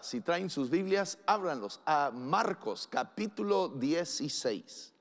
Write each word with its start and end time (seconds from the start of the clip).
Si 0.00 0.20
traen 0.20 0.50
sus 0.50 0.70
Biblias, 0.70 1.18
ábranlos 1.26 1.80
a 1.84 2.10
Marcos 2.12 2.88
capítulo 2.90 3.68
16. 3.68 4.92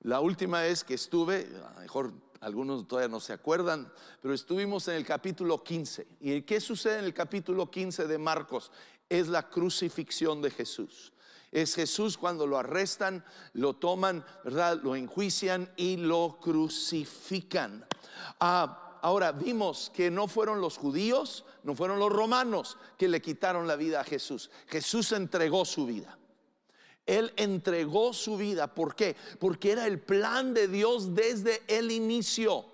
La 0.00 0.20
última 0.20 0.60
vez 0.60 0.84
que 0.84 0.94
estuve, 0.94 1.48
a 1.64 1.74
lo 1.74 1.80
mejor 1.80 2.12
algunos 2.40 2.86
todavía 2.86 3.08
no 3.08 3.20
se 3.20 3.32
acuerdan, 3.32 3.90
pero 4.20 4.34
estuvimos 4.34 4.86
en 4.88 4.94
el 4.94 5.04
capítulo 5.04 5.62
15. 5.62 6.06
¿Y 6.20 6.42
qué 6.42 6.60
sucede 6.60 6.98
en 6.98 7.04
el 7.06 7.14
capítulo 7.14 7.70
15 7.70 8.06
de 8.06 8.18
Marcos? 8.18 8.70
Es 9.08 9.28
la 9.28 9.48
crucifixión 9.48 10.42
de 10.42 10.50
Jesús. 10.50 11.12
Es 11.52 11.74
Jesús 11.74 12.18
cuando 12.18 12.46
lo 12.46 12.58
arrestan, 12.58 13.24
lo 13.52 13.74
toman. 13.76 14.24
Lo 14.44 14.94
enjuician 14.96 15.72
y 15.76 15.96
lo 15.96 16.38
crucifican. 16.40 17.86
Ah, 18.40 18.85
ahora 19.02 19.32
vimos 19.32 19.90
que 19.94 20.10
no 20.10 20.28
fueron 20.28 20.60
los 20.60 20.76
judíos, 20.76 21.44
no 21.62 21.74
fueron 21.74 21.98
los 21.98 22.12
romanos 22.12 22.76
que 22.96 23.08
le 23.08 23.20
quitaron 23.20 23.66
la 23.66 23.76
vida 23.76 24.00
a 24.00 24.04
Jesús. 24.04 24.50
Jesús 24.66 25.12
entregó 25.12 25.64
su 25.64 25.86
vida. 25.86 26.18
Él 27.06 27.32
entregó 27.36 28.12
su 28.12 28.36
vida. 28.36 28.74
¿Por 28.74 28.94
qué? 28.94 29.16
Porque 29.38 29.72
era 29.72 29.86
el 29.86 30.00
plan 30.00 30.52
de 30.52 30.68
Dios 30.68 31.14
desde 31.14 31.62
el 31.68 31.90
inicio. 31.90 32.64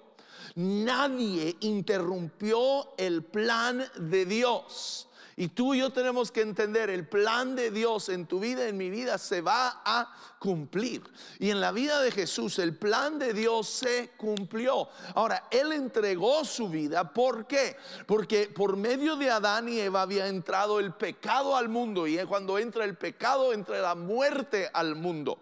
Nadie 0.54 1.56
interrumpió 1.60 2.94
el 2.96 3.22
plan 3.22 3.84
de 3.96 4.26
Dios. 4.26 5.08
Y 5.36 5.48
tú 5.48 5.74
y 5.74 5.78
yo 5.78 5.90
tenemos 5.90 6.30
que 6.30 6.42
entender, 6.42 6.90
el 6.90 7.08
plan 7.08 7.56
de 7.56 7.70
Dios 7.70 8.08
en 8.08 8.26
tu 8.26 8.40
vida, 8.40 8.68
en 8.68 8.76
mi 8.76 8.90
vida, 8.90 9.16
se 9.18 9.40
va 9.40 9.82
a 9.84 10.14
cumplir. 10.38 11.02
Y 11.38 11.50
en 11.50 11.60
la 11.60 11.72
vida 11.72 12.00
de 12.00 12.10
Jesús, 12.10 12.58
el 12.58 12.76
plan 12.76 13.18
de 13.18 13.32
Dios 13.32 13.68
se 13.68 14.10
cumplió. 14.16 14.88
Ahora, 15.14 15.48
Él 15.50 15.72
entregó 15.72 16.44
su 16.44 16.68
vida. 16.68 17.12
¿Por 17.12 17.46
qué? 17.46 17.76
Porque 18.06 18.52
por 18.54 18.76
medio 18.76 19.16
de 19.16 19.30
Adán 19.30 19.68
y 19.68 19.80
Eva 19.80 20.02
había 20.02 20.26
entrado 20.26 20.80
el 20.80 20.92
pecado 20.92 21.56
al 21.56 21.68
mundo. 21.68 22.06
Y 22.06 22.18
cuando 22.24 22.58
entra 22.58 22.84
el 22.84 22.96
pecado, 22.96 23.52
entra 23.52 23.80
la 23.80 23.94
muerte 23.94 24.70
al 24.72 24.96
mundo. 24.96 25.38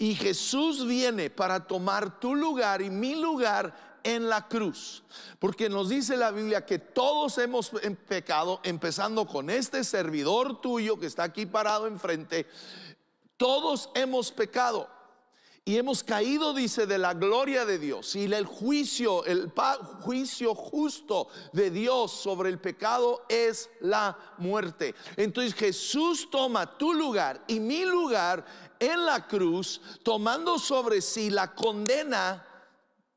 Y 0.00 0.14
Jesús 0.14 0.86
viene 0.86 1.28
para 1.28 1.66
tomar 1.66 2.18
tu 2.18 2.34
lugar 2.34 2.80
y 2.80 2.88
mi 2.88 3.14
lugar 3.14 3.89
en 4.04 4.28
la 4.28 4.48
cruz. 4.48 5.02
Porque 5.38 5.68
nos 5.68 5.88
dice 5.88 6.16
la 6.16 6.30
Biblia 6.30 6.64
que 6.64 6.78
todos 6.78 7.38
hemos 7.38 7.70
pecado, 8.08 8.60
empezando 8.62 9.26
con 9.26 9.50
este 9.50 9.84
servidor 9.84 10.60
tuyo 10.60 10.98
que 10.98 11.06
está 11.06 11.24
aquí 11.24 11.46
parado 11.46 11.86
enfrente. 11.86 12.46
Todos 13.36 13.90
hemos 13.94 14.30
pecado. 14.32 14.88
Y 15.64 15.76
hemos 15.76 16.02
caído, 16.02 16.54
dice, 16.54 16.86
de 16.86 16.98
la 16.98 17.14
gloria 17.14 17.64
de 17.64 17.78
Dios. 17.78 18.16
Y 18.16 18.24
el 18.24 18.46
juicio, 18.46 19.24
el 19.26 19.52
juicio 20.00 20.54
justo 20.54 21.28
de 21.52 21.70
Dios 21.70 22.10
sobre 22.10 22.48
el 22.48 22.58
pecado 22.58 23.24
es 23.28 23.68
la 23.80 24.18
muerte. 24.38 24.94
Entonces 25.16 25.54
Jesús 25.54 26.28
toma 26.30 26.78
tu 26.78 26.94
lugar 26.94 27.44
y 27.46 27.60
mi 27.60 27.84
lugar 27.84 28.44
en 28.80 29.04
la 29.04 29.26
cruz, 29.26 29.80
tomando 30.02 30.58
sobre 30.58 31.02
sí 31.02 31.28
la 31.28 31.54
condena 31.54 32.49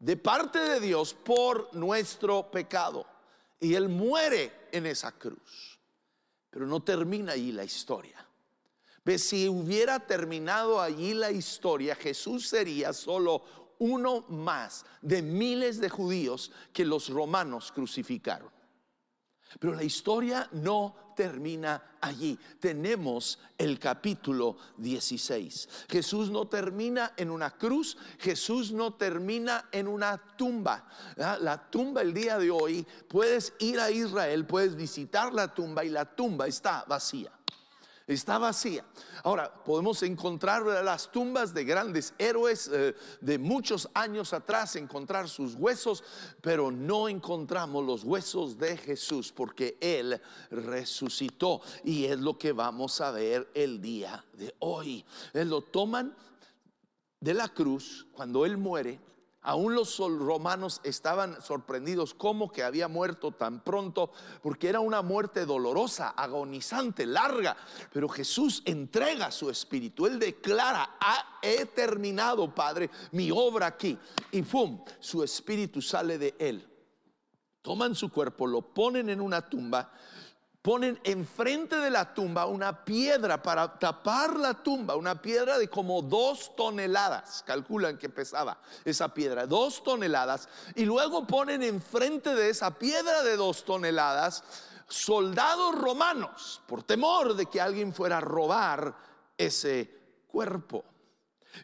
de 0.04 0.18
parte 0.18 0.60
de 0.60 0.82
Dios 0.82 1.14
por 1.14 1.74
nuestro 1.74 2.52
pecado. 2.52 3.06
Y 3.58 3.74
Él 3.74 3.88
muere 3.88 4.68
en 4.74 4.86
esa 4.86 5.14
cruz. 5.14 5.80
Pero 6.50 6.68
no 6.68 6.84
termina 6.84 7.32
allí 7.32 7.54
la 7.54 7.64
historia. 7.64 8.28
Ve, 9.06 9.18
si 9.18 9.48
hubiera 9.48 10.06
terminado 10.06 10.82
allí 10.82 11.14
la 11.14 11.32
historia, 11.32 11.96
Jesús 11.96 12.50
sería 12.50 12.92
solo 12.92 13.44
uno 13.80 14.26
más 14.28 14.86
de 15.02 15.22
miles 15.22 15.80
de 15.80 15.88
judíos 15.90 16.52
que 16.74 16.84
los 16.84 17.08
romanos 17.08 17.72
crucificaron. 17.72 18.52
Pero 19.60 19.74
la 19.76 19.84
historia 19.84 20.48
no 20.52 20.96
termina 21.16 21.98
allí. 22.02 22.38
Tenemos 22.60 23.40
el 23.58 23.80
capítulo 23.80 24.58
16. 24.78 25.70
Jesús 25.90 26.30
no 26.30 26.48
termina 26.48 27.14
en 27.18 27.30
una 27.30 27.52
cruz, 27.52 27.98
Jesús 28.20 28.72
no 28.72 28.94
termina 28.94 29.70
en 29.72 29.88
una 29.88 30.18
tumba. 30.36 30.88
La 31.16 31.70
tumba 31.70 32.02
el 32.02 32.14
día 32.14 32.38
de 32.38 32.52
hoy, 32.52 32.86
puedes 33.08 33.54
ir 33.60 33.80
a 33.80 33.92
Israel, 33.92 34.46
puedes 34.46 34.76
visitar 34.76 35.34
la 35.34 35.54
tumba 35.54 35.84
y 35.86 35.90
la 35.90 36.06
tumba 36.06 36.48
está 36.48 36.84
vacía 36.88 37.32
está 38.08 38.38
vacía. 38.38 38.86
Ahora, 39.24 39.54
podemos 39.64 40.04
encontrar 40.04 40.64
las 40.84 41.12
tumbas 41.12 41.54
de 41.54 41.64
grandes 41.64 42.14
héroes 42.18 42.70
eh, 42.72 42.96
de 43.22 43.38
muchos 43.38 43.90
años 43.94 44.34
atrás, 44.34 44.76
encontrar 44.76 45.30
sus 45.30 45.56
huesos, 45.56 46.04
pero 46.42 46.72
no 46.72 47.08
encontramos 47.08 47.86
los 47.86 48.04
huesos 48.04 48.58
de 48.58 48.78
Jesús 48.78 49.32
porque 49.32 49.78
Él 49.80 50.20
resucitó 50.52 51.62
y 51.84 52.06
es 52.06 52.20
lo 52.20 52.38
que 52.38 52.52
vamos 52.52 53.00
a 53.02 53.12
ver 53.12 53.50
el 53.54 53.82
día 53.82 54.26
de 54.34 54.54
hoy. 54.60 55.06
Él 55.34 55.50
lo 55.50 55.62
toman 55.62 56.16
de 57.20 57.34
la 57.34 57.48
cruz 57.48 58.06
cuando 58.12 58.46
Él 58.46 58.58
muere 58.58 59.00
Aún 59.44 59.76
los 59.76 59.98
romanos 59.98 60.80
estaban 60.84 61.42
sorprendidos 61.42 62.14
cómo 62.14 62.52
que 62.52 62.64
había 62.64 62.88
muerto 62.88 63.32
tan 63.32 63.60
pronto, 63.60 64.12
porque 64.42 64.70
era 64.70 64.80
una 64.80 65.02
muerte 65.02 65.46
dolorosa, 65.46 66.10
agonizante, 66.10 67.06
larga. 67.06 67.58
Pero 67.92 68.08
Jesús 68.08 68.64
entrega 68.66 69.32
su 69.32 69.50
espíritu. 69.50 70.08
Él 70.08 70.18
declara, 70.18 70.98
he 71.42 71.66
terminado, 71.66 72.54
Padre, 72.56 72.90
mi 73.12 73.30
obra 73.32 73.68
aquí. 73.68 73.98
Y 74.32 74.42
¡pum! 74.44 74.84
Su 75.00 75.24
espíritu 75.24 75.82
sale 75.82 76.18
de 76.18 76.36
él. 76.40 76.70
Toman 77.62 77.96
su 77.96 78.10
cuerpo, 78.10 78.48
lo 78.48 78.62
ponen 78.62 79.10
en 79.10 79.22
una 79.22 79.42
tumba 79.50 79.92
ponen 80.64 80.98
enfrente 81.04 81.76
de 81.76 81.90
la 81.90 82.14
tumba 82.14 82.46
una 82.46 82.86
piedra 82.86 83.44
para 83.44 83.78
tapar 83.78 84.40
la 84.40 84.54
tumba, 84.64 84.96
una 84.96 85.22
piedra 85.22 85.58
de 85.58 85.68
como 85.68 86.02
dos 86.02 86.56
toneladas, 86.56 87.44
calculan 87.46 87.98
que 87.98 88.08
pesaba 88.08 88.58
esa 88.86 89.14
piedra, 89.14 89.46
dos 89.46 89.84
toneladas, 89.84 90.48
y 90.76 90.86
luego 90.86 91.28
ponen 91.28 91.64
enfrente 91.64 92.34
de 92.34 92.50
esa 92.50 92.80
piedra 92.80 93.24
de 93.24 93.36
dos 93.36 93.66
toneladas 93.66 94.42
soldados 94.88 95.76
romanos, 95.76 96.62
por 96.66 96.82
temor 96.82 97.36
de 97.36 97.46
que 97.48 97.60
alguien 97.60 97.94
fuera 97.94 98.20
a 98.20 98.22
robar 98.22 98.96
ese 99.38 100.24
cuerpo. 100.28 100.86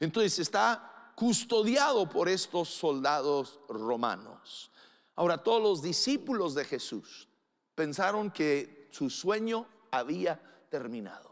Entonces 0.02 0.40
está 0.40 1.14
custodiado 1.16 2.10
por 2.10 2.28
estos 2.28 2.68
soldados 2.68 3.62
romanos. 3.70 4.72
Ahora, 5.16 5.38
todos 5.38 5.64
los 5.64 5.82
discípulos 5.82 6.54
de 6.54 6.66
Jesús 6.66 7.30
pensaron 7.76 8.30
que 8.30 8.79
su 8.90 9.10
sueño 9.10 9.68
había 9.92 10.40
terminado. 10.70 11.30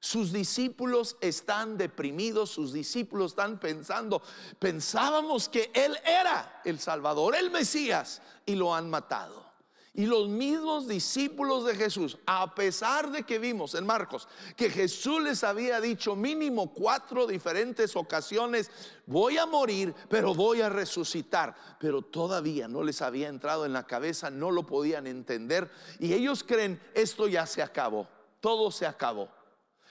Sus 0.00 0.32
discípulos 0.32 1.16
están 1.20 1.78
deprimidos, 1.78 2.50
sus 2.50 2.72
discípulos 2.72 3.32
están 3.32 3.60
pensando, 3.60 4.20
pensábamos 4.58 5.48
que 5.48 5.70
Él 5.72 5.96
era 6.04 6.60
el 6.64 6.80
Salvador, 6.80 7.36
el 7.36 7.52
Mesías, 7.52 8.20
y 8.44 8.56
lo 8.56 8.74
han 8.74 8.90
matado. 8.90 9.51
Y 9.94 10.06
los 10.06 10.26
mismos 10.26 10.88
discípulos 10.88 11.66
de 11.66 11.74
Jesús, 11.74 12.16
a 12.24 12.54
pesar 12.54 13.10
de 13.10 13.24
que 13.24 13.38
vimos 13.38 13.74
en 13.74 13.84
Marcos 13.84 14.26
que 14.56 14.70
Jesús 14.70 15.22
les 15.22 15.44
había 15.44 15.82
dicho 15.82 16.16
mínimo 16.16 16.72
cuatro 16.72 17.26
diferentes 17.26 17.94
ocasiones, 17.94 18.70
voy 19.04 19.36
a 19.36 19.44
morir, 19.44 19.94
pero 20.08 20.34
voy 20.34 20.62
a 20.62 20.70
resucitar, 20.70 21.54
pero 21.78 22.00
todavía 22.00 22.68
no 22.68 22.82
les 22.82 23.02
había 23.02 23.28
entrado 23.28 23.66
en 23.66 23.74
la 23.74 23.86
cabeza, 23.86 24.30
no 24.30 24.50
lo 24.50 24.64
podían 24.64 25.06
entender 25.06 25.70
y 25.98 26.14
ellos 26.14 26.42
creen, 26.42 26.80
esto 26.94 27.28
ya 27.28 27.44
se 27.44 27.62
acabó, 27.62 28.08
todo 28.40 28.70
se 28.70 28.86
acabó. 28.86 29.28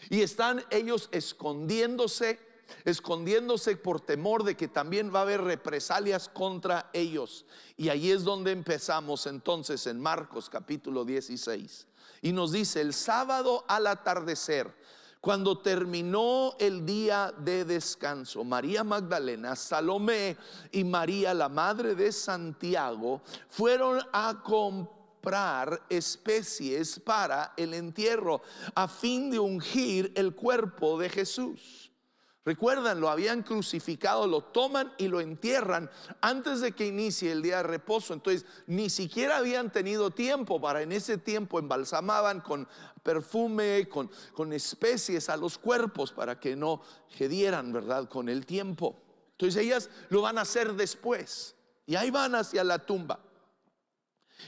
Y 0.10 0.22
están 0.22 0.64
ellos 0.72 1.10
escondiéndose 1.12 2.40
escondiéndose 2.86 3.76
por 3.76 4.02
temor 4.02 4.44
de 4.44 4.56
que 4.56 4.68
también 4.68 5.14
va 5.14 5.20
a 5.20 5.24
haber 5.24 5.42
represalias 5.42 6.30
contra 6.30 6.90
ellos. 6.94 7.46
Y 7.78 7.90
ahí 7.90 8.12
es 8.12 8.24
donde 8.24 8.52
empezamos 8.52 9.26
entonces 9.28 9.88
en 9.88 10.00
Marcos 10.00 10.50
capítulo 10.50 11.06
16. 11.06 11.88
Y 12.22 12.32
nos 12.32 12.52
dice, 12.52 12.82
el 12.82 12.94
sábado 12.94 13.66
al 13.68 13.88
atardecer, 13.88 14.74
cuando 15.22 15.60
terminó 15.60 16.56
el 16.60 16.84
día 16.84 17.32
de 17.38 17.64
descanso, 17.64 18.44
María 18.44 18.84
Magdalena, 18.84 19.56
Salomé 19.56 20.36
y 20.72 20.84
María, 20.84 21.34
la 21.36 21.48
madre 21.48 21.94
de 21.94 22.12
Santiago, 22.12 23.22
fueron 23.48 24.02
a 24.12 24.42
comprar 24.44 25.84
especies 25.90 27.00
para 27.00 27.54
el 27.56 27.76
entierro 27.76 28.42
a 28.74 28.88
fin 28.88 29.30
de 29.30 29.40
ungir 29.40 30.12
el 30.16 30.34
cuerpo 30.34 30.98
de 30.98 31.10
Jesús. 31.10 31.81
Recuerdan, 32.44 33.00
lo 33.00 33.10
habían 33.10 33.44
crucificado, 33.44 34.26
lo 34.26 34.42
toman 34.42 34.92
y 34.98 35.08
lo 35.08 35.22
entierran 35.22 35.92
antes 36.22 36.60
de 36.62 36.72
que 36.72 36.88
inicie 36.88 37.32
el 37.32 37.44
día 37.44 37.58
de 37.58 37.64
reposo. 37.64 38.16
Entonces, 38.16 38.48
ni 38.66 38.90
siquiera 38.90 39.38
habían 39.38 39.72
tenido 39.72 40.10
tiempo 40.10 40.60
para 40.60 40.82
en 40.82 40.92
ese 40.92 41.20
tiempo 41.20 41.60
embalsamaban 41.60 42.42
con 42.42 42.68
perfume, 43.04 43.88
con, 43.88 44.10
con 44.34 44.54
especies 44.54 45.30
a 45.30 45.38
los 45.38 45.60
cuerpos 45.60 46.12
para 46.12 46.40
que 46.40 46.56
no 46.56 46.82
gedieran, 47.10 47.72
¿verdad? 47.72 48.10
Con 48.10 48.28
el 48.28 48.48
tiempo. 48.48 49.00
Entonces 49.34 49.64
ellas 49.64 49.90
lo 50.10 50.24
van 50.24 50.40
a 50.40 50.42
hacer 50.42 50.74
después. 50.74 51.56
Y 51.86 51.96
ahí 51.96 52.10
van 52.10 52.34
hacia 52.34 52.64
la 52.64 52.80
tumba. 52.80 53.20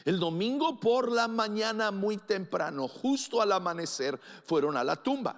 El 0.05 0.19
domingo 0.19 0.79
por 0.79 1.11
la 1.11 1.27
mañana 1.27 1.91
muy 1.91 2.17
temprano, 2.17 2.87
justo 2.87 3.41
al 3.41 3.51
amanecer, 3.51 4.19
fueron 4.45 4.77
a 4.77 4.83
la 4.83 4.95
tumba. 4.95 5.35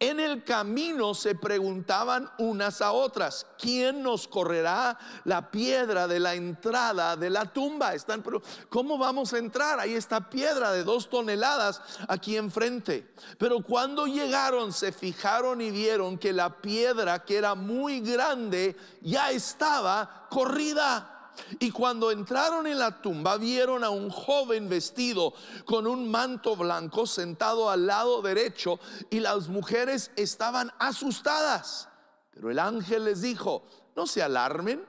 En 0.00 0.20
el 0.20 0.44
camino 0.44 1.14
se 1.14 1.34
preguntaban 1.34 2.30
unas 2.38 2.80
a 2.82 2.92
otras, 2.92 3.46
¿quién 3.58 4.02
nos 4.02 4.28
correrá 4.28 4.98
la 5.24 5.50
piedra 5.50 6.06
de 6.06 6.20
la 6.20 6.34
entrada 6.34 7.16
de 7.16 7.30
la 7.30 7.52
tumba? 7.52 7.94
Están, 7.94 8.24
¿Cómo 8.68 8.98
vamos 8.98 9.32
a 9.32 9.38
entrar? 9.38 9.80
Ahí 9.80 9.94
está 9.94 10.30
piedra 10.30 10.72
de 10.72 10.84
dos 10.84 11.08
toneladas 11.10 11.80
aquí 12.08 12.36
enfrente. 12.36 13.12
Pero 13.38 13.62
cuando 13.62 14.06
llegaron 14.06 14.72
se 14.72 14.92
fijaron 14.92 15.60
y 15.60 15.70
vieron 15.70 16.18
que 16.18 16.32
la 16.32 16.56
piedra, 16.56 17.24
que 17.24 17.36
era 17.36 17.54
muy 17.54 18.00
grande, 18.00 18.76
ya 19.00 19.30
estaba 19.30 20.26
corrida. 20.30 21.17
Y 21.58 21.70
cuando 21.70 22.10
entraron 22.10 22.66
en 22.66 22.78
la 22.78 23.00
tumba 23.00 23.36
vieron 23.36 23.84
a 23.84 23.90
un 23.90 24.10
joven 24.10 24.68
vestido 24.68 25.34
con 25.64 25.86
un 25.86 26.10
manto 26.10 26.56
blanco 26.56 27.06
sentado 27.06 27.70
al 27.70 27.86
lado 27.86 28.22
derecho 28.22 28.80
y 29.10 29.20
las 29.20 29.48
mujeres 29.48 30.10
estaban 30.16 30.72
asustadas. 30.78 31.88
Pero 32.32 32.50
el 32.50 32.58
ángel 32.58 33.04
les 33.04 33.22
dijo, 33.22 33.64
no 33.96 34.06
se 34.06 34.22
alarmen. 34.22 34.84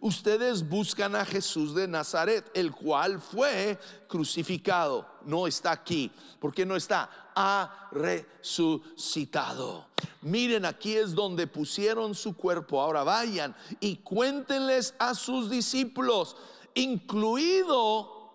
Ustedes 0.00 0.68
buscan 0.68 1.14
a 1.14 1.24
Jesús 1.24 1.74
de 1.74 1.86
Nazaret, 1.86 2.50
el 2.54 2.72
cual 2.72 3.20
fue 3.20 3.78
crucificado. 4.08 5.06
No 5.24 5.46
está 5.46 5.70
aquí. 5.70 6.10
¿Por 6.40 6.52
qué 6.52 6.66
no 6.66 6.74
está? 6.76 7.27
Ha 7.40 7.88
resucitado. 7.92 9.86
Miren, 10.22 10.64
aquí 10.64 10.96
es 10.96 11.14
donde 11.14 11.46
pusieron 11.46 12.16
su 12.16 12.36
cuerpo. 12.36 12.80
Ahora 12.80 13.04
vayan 13.04 13.54
y 13.78 13.98
cuéntenles 13.98 14.92
a 14.98 15.14
sus 15.14 15.48
discípulos, 15.48 16.36
incluido 16.74 18.32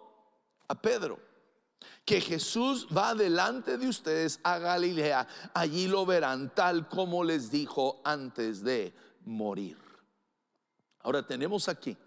a 0.69 0.81
Pedro 0.81 1.19
que 2.05 2.21
Jesús 2.21 2.87
va 2.95 3.13
delante 3.13 3.77
de 3.77 3.87
ustedes 3.87 4.39
a 4.43 4.57
Galilea. 4.57 5.27
Allí 5.53 5.87
lo 5.87 6.05
verán 6.05 6.53
tal 6.53 6.87
como 6.87 7.23
les 7.23 7.51
dijo 7.51 8.01
antes 8.03 8.63
de 8.63 8.93
morir. 9.25 9.77
Ahora 10.99 11.25
tenemos 11.25 11.67
aquí, 11.67 11.97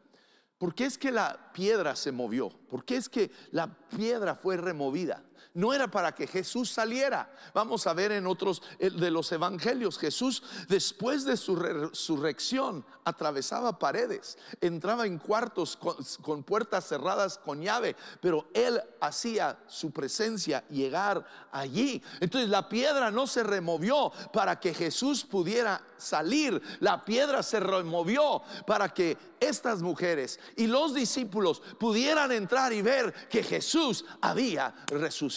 ¿por 0.59 0.75
qué 0.75 0.87
es 0.87 0.97
que 0.97 1.11
la 1.11 1.53
piedra 1.53 1.95
se 1.95 2.13
movió? 2.13 2.49
¿Por 2.49 2.85
qué 2.85 2.97
es 2.97 3.09
que 3.09 3.31
la 3.51 3.67
piedra 3.67 4.35
fue 4.35 4.57
removida? 4.57 5.23
No 5.55 5.73
era 5.73 5.89
para 5.89 6.15
que 6.15 6.27
Jesús 6.27 6.71
saliera. 6.71 7.31
Vamos 7.55 7.87
a 7.87 7.95
ver 7.95 8.13
en 8.13 8.27
otros 8.27 8.63
de 8.79 9.11
los 9.11 9.31
evangelios, 9.33 9.99
Jesús 9.99 10.43
después 10.69 11.25
de 11.25 11.37
su 11.37 11.57
resurrección 11.57 12.85
atravesaba 13.07 13.79
paredes, 13.79 14.37
entraba 14.61 15.07
en 15.07 15.19
cuartos 15.19 15.77
con, 15.77 16.43
puertas 16.43 16.89
cerradas 16.89 17.39
con 17.39 17.63
llave, 17.63 17.95
pero 18.21 18.49
él 18.53 18.81
hacía 19.01 19.59
su 19.69 19.93
presencia 19.93 20.67
llegar 20.69 21.25
allí. 21.53 22.03
Entonces 22.21 22.51
la 22.51 22.69
piedra 22.69 23.13
no 23.13 23.29
se 23.29 23.45
removió 23.45 24.11
para 24.33 24.59
que 24.59 24.75
Jesús 24.75 25.25
pudiera 25.25 25.81
salir, 25.97 26.61
la 26.81 27.05
piedra 27.05 27.45
se 27.45 27.61
removió 27.61 28.43
para 28.67 28.93
que 28.93 29.17
estas 29.39 29.83
mujeres 29.83 30.41
y 30.57 30.67
los 30.67 30.95
discípulos 30.95 31.63
pudieran 31.79 32.33
entrar 32.33 32.73
y 32.73 32.83
ver 32.83 33.13
que 33.29 33.43
Jesús 33.43 34.05
había 34.21 34.75
resucitado, 34.89 35.36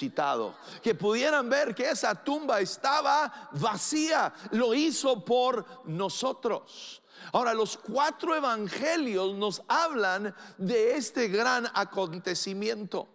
que 0.82 0.96
pudieran 0.96 1.50
ver 1.50 1.76
que 1.76 1.90
esa 1.90 2.16
tumba 2.16 2.62
estaba 2.62 3.50
vacía, 3.54 4.34
lo 4.52 4.74
hizo 4.74 5.24
por 5.24 5.66
nosotros. 5.86 7.02
Ahora, 7.34 7.54
los 7.54 7.78
cuatro 7.78 8.36
evangelios 8.36 9.36
nos 9.36 9.62
hablan 9.68 10.34
de 10.58 10.96
este 10.96 11.28
gran 11.28 11.68
acontecimiento. 11.74 13.08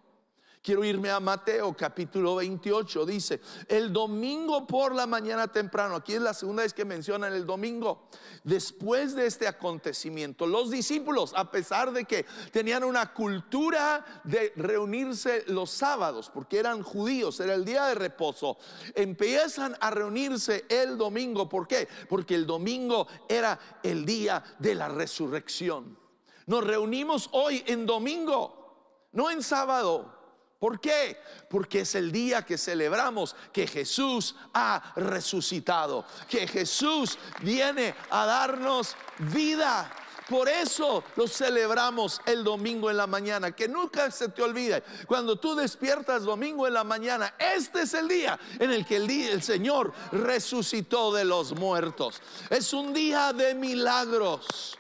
Quiero 0.65 0.83
irme 0.83 1.11
a 1.11 1.21
Mateo 1.21 1.77
capítulo 1.77 2.37
28. 2.37 3.05
Dice, 3.05 3.39
el 3.69 3.93
domingo 3.93 4.67
por 4.67 4.95
la 4.95 5.07
mañana 5.07 5.47
temprano, 5.47 5.95
aquí 5.95 6.15
es 6.15 6.23
la 6.23 6.33
segunda 6.33 6.63
vez 6.63 6.73
que 6.73 6.87
mencionan 6.87 7.35
el 7.35 7.45
domingo, 7.45 8.09
después 8.45 9.15
de 9.15 9.27
este 9.27 9.47
acontecimiento, 9.47 10.47
los 10.47 10.71
discípulos, 10.71 11.35
a 11.37 11.51
pesar 11.51 11.93
de 11.93 12.07
que 12.07 12.25
tenían 12.51 12.83
una 12.83 13.13
cultura 13.13 14.23
de 14.25 14.55
reunirse 14.57 15.45
los 15.49 15.69
sábados, 15.69 16.31
porque 16.33 16.61
eran 16.61 16.83
judíos, 16.83 17.39
era 17.41 17.53
el 17.53 17.67
día 17.67 17.85
de 17.85 17.97
reposo, 17.97 18.57
empiezan 18.95 19.77
a 19.83 19.91
reunirse 19.91 20.65
el 20.71 20.97
domingo. 20.97 21.47
¿Por 21.47 21.69
qué? 21.69 21.87
Porque 22.09 22.37
el 22.37 22.47
domingo 22.47 23.07
era 23.29 23.61
el 23.83 24.07
día 24.07 24.43
de 24.59 24.75
la 24.75 24.89
resurrección. 24.89 25.99
Nos 26.47 26.65
reunimos 26.65 27.29
hoy 27.33 27.63
en 27.67 27.85
domingo, 27.85 29.11
no 29.13 29.31
en 29.31 29.43
sábado. 29.43 30.24
¿Por 30.59 30.81
qué? 30.81 31.21
Porque 31.51 31.81
es 31.81 31.95
el 31.95 32.11
día 32.11 32.43
que 32.43 32.57
celebramos 32.57 33.37
que 33.53 33.67
Jesús 33.67 34.35
ha 34.55 34.93
resucitado, 34.97 36.07
que 36.29 36.47
Jesús 36.47 37.19
viene 37.43 37.95
a 38.11 38.25
darnos 38.25 38.97
vida. 39.19 39.91
Por 40.29 40.49
eso 40.49 41.05
lo 41.17 41.29
celebramos 41.29 42.21
el 42.25 42.43
domingo 42.43 42.91
en 42.91 42.97
la 42.97 43.07
mañana. 43.07 43.53
Que 43.53 43.69
nunca 43.69 44.11
se 44.11 44.29
te 44.31 44.43
olvide. 44.43 44.83
Cuando 45.07 45.37
tú 45.37 45.55
despiertas 45.55 46.23
domingo 46.23 46.67
en 46.67 46.75
la 46.75 46.85
mañana, 46.85 47.35
este 47.39 47.83
es 47.83 47.93
el 47.93 48.09
día 48.09 48.39
en 48.59 48.71
el 48.71 48.87
que 48.87 48.97
el, 48.97 49.11
el 49.11 49.43
Señor 49.43 49.93
resucitó 50.13 51.13
de 51.13 51.27
los 51.27 51.53
muertos. 51.53 52.23
Es 52.49 52.73
un 52.73 52.95
día 52.95 53.35
de 53.35 53.55
milagros. 53.55 54.79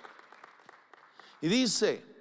Y 1.43 1.49
dice, 1.49 2.13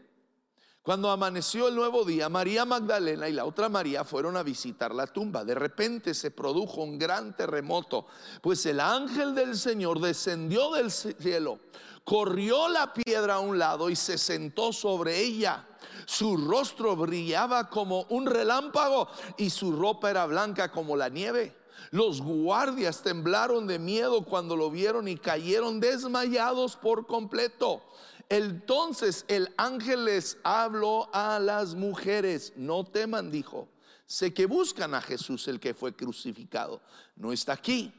cuando 0.84 1.10
amaneció 1.10 1.70
el 1.70 1.76
nuevo 1.76 2.04
día, 2.04 2.28
María 2.28 2.66
Magdalena 2.66 3.30
y 3.30 3.32
la 3.32 3.46
otra 3.46 3.70
María 3.70 4.04
fueron 4.04 4.36
a 4.36 4.44
visitar 4.44 4.94
la 4.94 5.08
tumba. 5.08 5.46
De 5.46 5.56
repente 5.56 6.14
se 6.14 6.30
produjo 6.30 6.84
un 6.84 7.00
gran 7.00 7.38
terremoto, 7.38 8.06
pues 8.42 8.66
el 8.66 8.82
ángel 8.82 9.34
del 9.34 9.56
Señor 9.56 10.02
descendió 10.02 10.72
del 10.74 10.92
cielo, 10.92 11.60
corrió 12.04 12.68
la 12.68 12.94
piedra 12.94 13.36
a 13.36 13.40
un 13.40 13.58
lado 13.58 13.90
y 13.90 13.96
se 13.96 14.18
sentó 14.18 14.74
sobre 14.74 15.22
ella. 15.22 15.66
Su 16.06 16.36
rostro 16.36 16.98
brillaba 16.98 17.70
como 17.70 18.02
un 18.10 18.26
relámpago 18.26 19.08
y 19.38 19.52
su 19.52 19.72
ropa 19.72 20.10
era 20.10 20.26
blanca 20.26 20.70
como 20.70 20.98
la 20.98 21.08
nieve. 21.08 21.56
Los 21.92 22.22
guardias 22.22 23.02
temblaron 23.04 23.68
de 23.68 23.80
miedo 23.80 24.24
cuando 24.26 24.58
lo 24.58 24.70
vieron 24.70 25.08
y 25.08 25.16
cayeron 25.16 25.80
desmayados 25.80 26.76
por 26.76 27.08
completo. 27.08 27.84
Entonces 28.30 29.26
el 29.28 29.54
ángel 29.58 30.06
les 30.06 30.38
habló 30.44 31.10
a 31.14 31.40
las 31.40 31.76
mujeres, 31.76 32.54
no 32.56 32.84
teman, 32.84 33.32
dijo, 33.32 33.68
sé 34.06 34.34
que 34.34 34.46
buscan 34.46 34.94
a 34.96 35.02
Jesús 35.02 35.48
el 35.48 35.60
que 35.60 35.74
fue 35.74 35.96
crucificado, 35.96 36.82
no 37.16 37.32
está 37.32 37.54
aquí, 37.54 37.94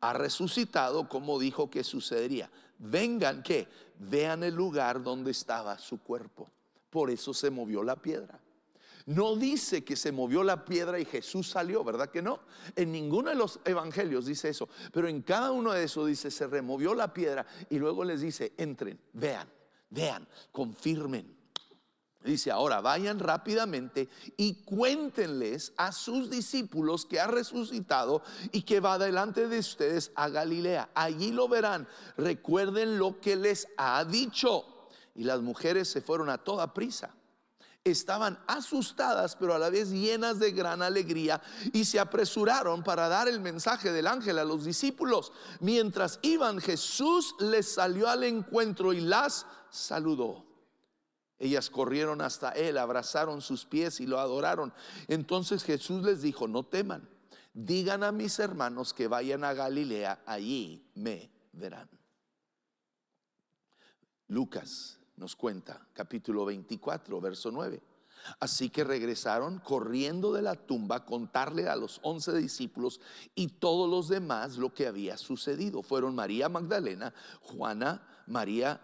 ha 0.00 0.12
resucitado 0.12 1.08
como 1.08 1.38
dijo 1.38 1.70
que 1.70 1.84
sucedería. 1.84 2.50
Vengan 2.78 3.42
que 3.42 3.68
vean 3.98 4.42
el 4.42 4.54
lugar 4.54 5.02
donde 5.02 5.30
estaba 5.30 5.78
su 5.78 6.00
cuerpo. 6.02 6.50
Por 6.88 7.10
eso 7.10 7.34
se 7.34 7.50
movió 7.50 7.82
la 7.82 7.96
piedra. 7.96 8.40
No 9.06 9.36
dice 9.36 9.82
que 9.84 9.96
se 9.96 10.12
movió 10.12 10.42
la 10.42 10.64
piedra 10.64 10.98
y 10.98 11.04
Jesús 11.04 11.48
salió, 11.48 11.82
¿verdad 11.82 12.10
que 12.10 12.22
no? 12.22 12.40
En 12.76 12.92
ninguno 12.92 13.30
de 13.30 13.36
los 13.36 13.60
evangelios 13.64 14.26
dice 14.26 14.50
eso, 14.50 14.68
pero 14.92 15.08
en 15.08 15.22
cada 15.22 15.50
uno 15.50 15.72
de 15.72 15.84
esos 15.84 16.06
dice, 16.06 16.30
se 16.30 16.46
removió 16.46 16.94
la 16.94 17.12
piedra 17.12 17.46
y 17.68 17.78
luego 17.78 18.04
les 18.04 18.20
dice, 18.20 18.52
entren, 18.56 18.98
vean. 19.12 19.48
Vean, 19.90 20.26
confirmen. 20.52 21.40
Dice, 22.22 22.50
ahora 22.50 22.82
vayan 22.82 23.18
rápidamente 23.18 24.08
y 24.36 24.62
cuéntenles 24.62 25.72
a 25.78 25.90
sus 25.90 26.28
discípulos 26.28 27.06
que 27.06 27.18
ha 27.18 27.26
resucitado 27.26 28.22
y 28.52 28.62
que 28.62 28.80
va 28.80 28.98
delante 28.98 29.48
de 29.48 29.58
ustedes 29.58 30.12
a 30.14 30.28
Galilea. 30.28 30.90
Allí 30.94 31.32
lo 31.32 31.48
verán. 31.48 31.88
Recuerden 32.18 32.98
lo 32.98 33.20
que 33.20 33.36
les 33.36 33.68
ha 33.78 34.04
dicho. 34.04 34.64
Y 35.14 35.24
las 35.24 35.40
mujeres 35.40 35.88
se 35.88 36.02
fueron 36.02 36.28
a 36.28 36.38
toda 36.38 36.74
prisa. 36.74 37.14
Estaban 37.82 38.38
asustadas, 38.46 39.36
pero 39.36 39.54
a 39.54 39.58
la 39.58 39.70
vez 39.70 39.90
llenas 39.90 40.38
de 40.38 40.52
gran 40.52 40.82
alegría 40.82 41.40
y 41.72 41.86
se 41.86 41.98
apresuraron 41.98 42.84
para 42.84 43.08
dar 43.08 43.26
el 43.26 43.40
mensaje 43.40 43.90
del 43.90 44.06
ángel 44.06 44.38
a 44.38 44.44
los 44.44 44.66
discípulos. 44.66 45.32
Mientras 45.60 46.18
iban, 46.20 46.60
Jesús 46.60 47.34
les 47.38 47.72
salió 47.72 48.08
al 48.08 48.24
encuentro 48.24 48.92
y 48.92 49.00
las 49.00 49.46
saludó. 49.70 50.44
Ellas 51.38 51.70
corrieron 51.70 52.20
hasta 52.20 52.50
él, 52.50 52.76
abrazaron 52.76 53.40
sus 53.40 53.64
pies 53.64 53.98
y 54.00 54.06
lo 54.06 54.20
adoraron. 54.20 54.74
Entonces 55.08 55.64
Jesús 55.64 56.04
les 56.04 56.20
dijo, 56.20 56.46
no 56.46 56.66
teman, 56.66 57.08
digan 57.54 58.04
a 58.04 58.12
mis 58.12 58.38
hermanos 58.40 58.92
que 58.92 59.08
vayan 59.08 59.42
a 59.42 59.54
Galilea, 59.54 60.22
allí 60.26 60.86
me 60.94 61.32
verán. 61.52 61.88
Lucas 64.28 64.99
nos 65.20 65.36
cuenta, 65.36 65.86
capítulo 65.92 66.46
24, 66.46 67.20
verso 67.20 67.50
9. 67.50 67.80
Así 68.38 68.70
que 68.70 68.84
regresaron 68.84 69.58
corriendo 69.58 70.32
de 70.32 70.42
la 70.42 70.54
tumba 70.54 70.96
a 70.96 71.04
contarle 71.04 71.68
a 71.68 71.76
los 71.76 72.00
once 72.02 72.32
discípulos 72.32 73.00
y 73.34 73.48
todos 73.48 73.88
los 73.88 74.08
demás 74.08 74.56
lo 74.56 74.72
que 74.72 74.86
había 74.86 75.16
sucedido. 75.16 75.82
Fueron 75.82 76.14
María 76.14 76.48
Magdalena, 76.48 77.14
Juana, 77.42 78.02
María 78.26 78.80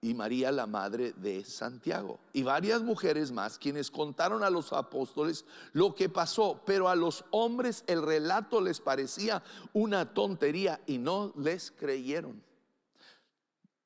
y 0.00 0.14
María 0.14 0.52
la 0.52 0.66
madre 0.66 1.12
de 1.12 1.44
Santiago. 1.44 2.20
Y 2.32 2.42
varias 2.42 2.82
mujeres 2.82 3.32
más 3.32 3.58
quienes 3.58 3.90
contaron 3.90 4.42
a 4.42 4.50
los 4.50 4.72
apóstoles 4.72 5.44
lo 5.72 5.94
que 5.94 6.08
pasó, 6.08 6.62
pero 6.64 6.88
a 6.88 6.96
los 6.96 7.24
hombres 7.30 7.82
el 7.86 8.02
relato 8.02 8.60
les 8.60 8.80
parecía 8.80 9.42
una 9.72 10.12
tontería 10.14 10.80
y 10.86 10.98
no 10.98 11.32
les 11.36 11.70
creyeron. 11.70 12.42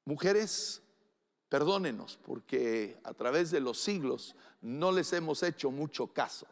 Mujeres, 0.05 0.83
perdónenos 1.53 2.19
porque 2.25 2.99
a 3.05 3.13
través 3.13 3.51
de 3.51 3.61
los 3.61 3.79
siglos 3.79 4.35
no 4.63 4.91
les 4.91 5.13
hemos 5.13 5.43
hecho 5.43 5.71
mucho 5.71 6.07
caso. 6.07 6.47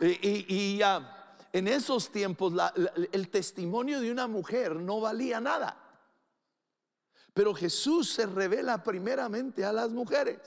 Y, 0.00 0.80
en 1.52 1.68
esos 1.68 2.10
tiempos 2.10 2.52
el 3.12 3.28
testimonio 3.28 4.00
de 4.00 4.10
una 4.10 4.26
mujer 4.26 4.74
no 4.74 5.00
valía 5.00 5.40
nada. 5.40 5.80
Pero 7.32 7.54
Jesús 7.54 8.10
se 8.10 8.26
revela 8.26 8.82
primeramente 8.82 9.64
a 9.64 9.72
las 9.72 9.90
mujeres. 9.90 10.40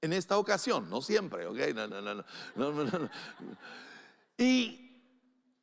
En 0.00 0.12
esta 0.12 0.36
ocasión, 0.36 0.90
no 0.90 1.00
siempre, 1.00 1.46
¿ok? 1.46 1.72
No, 1.72 1.86
no, 1.86 2.02
no, 2.02 2.14
no, 2.56 2.72
no, 2.72 2.84
no. 2.84 3.10
Y 4.36 4.90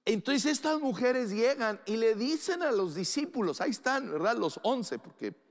entonces 0.05 0.53
estas 0.53 0.79
mujeres 0.79 1.31
llegan 1.31 1.81
y 1.85 1.97
le 1.97 2.15
dicen 2.15 2.63
a 2.63 2.71
los 2.71 2.95
discípulos, 2.95 3.59
ahí 3.59 3.71
están, 3.71 4.09
¿verdad? 4.09 4.37
Los 4.37 4.57
once, 4.63 4.99
porque 4.99 5.42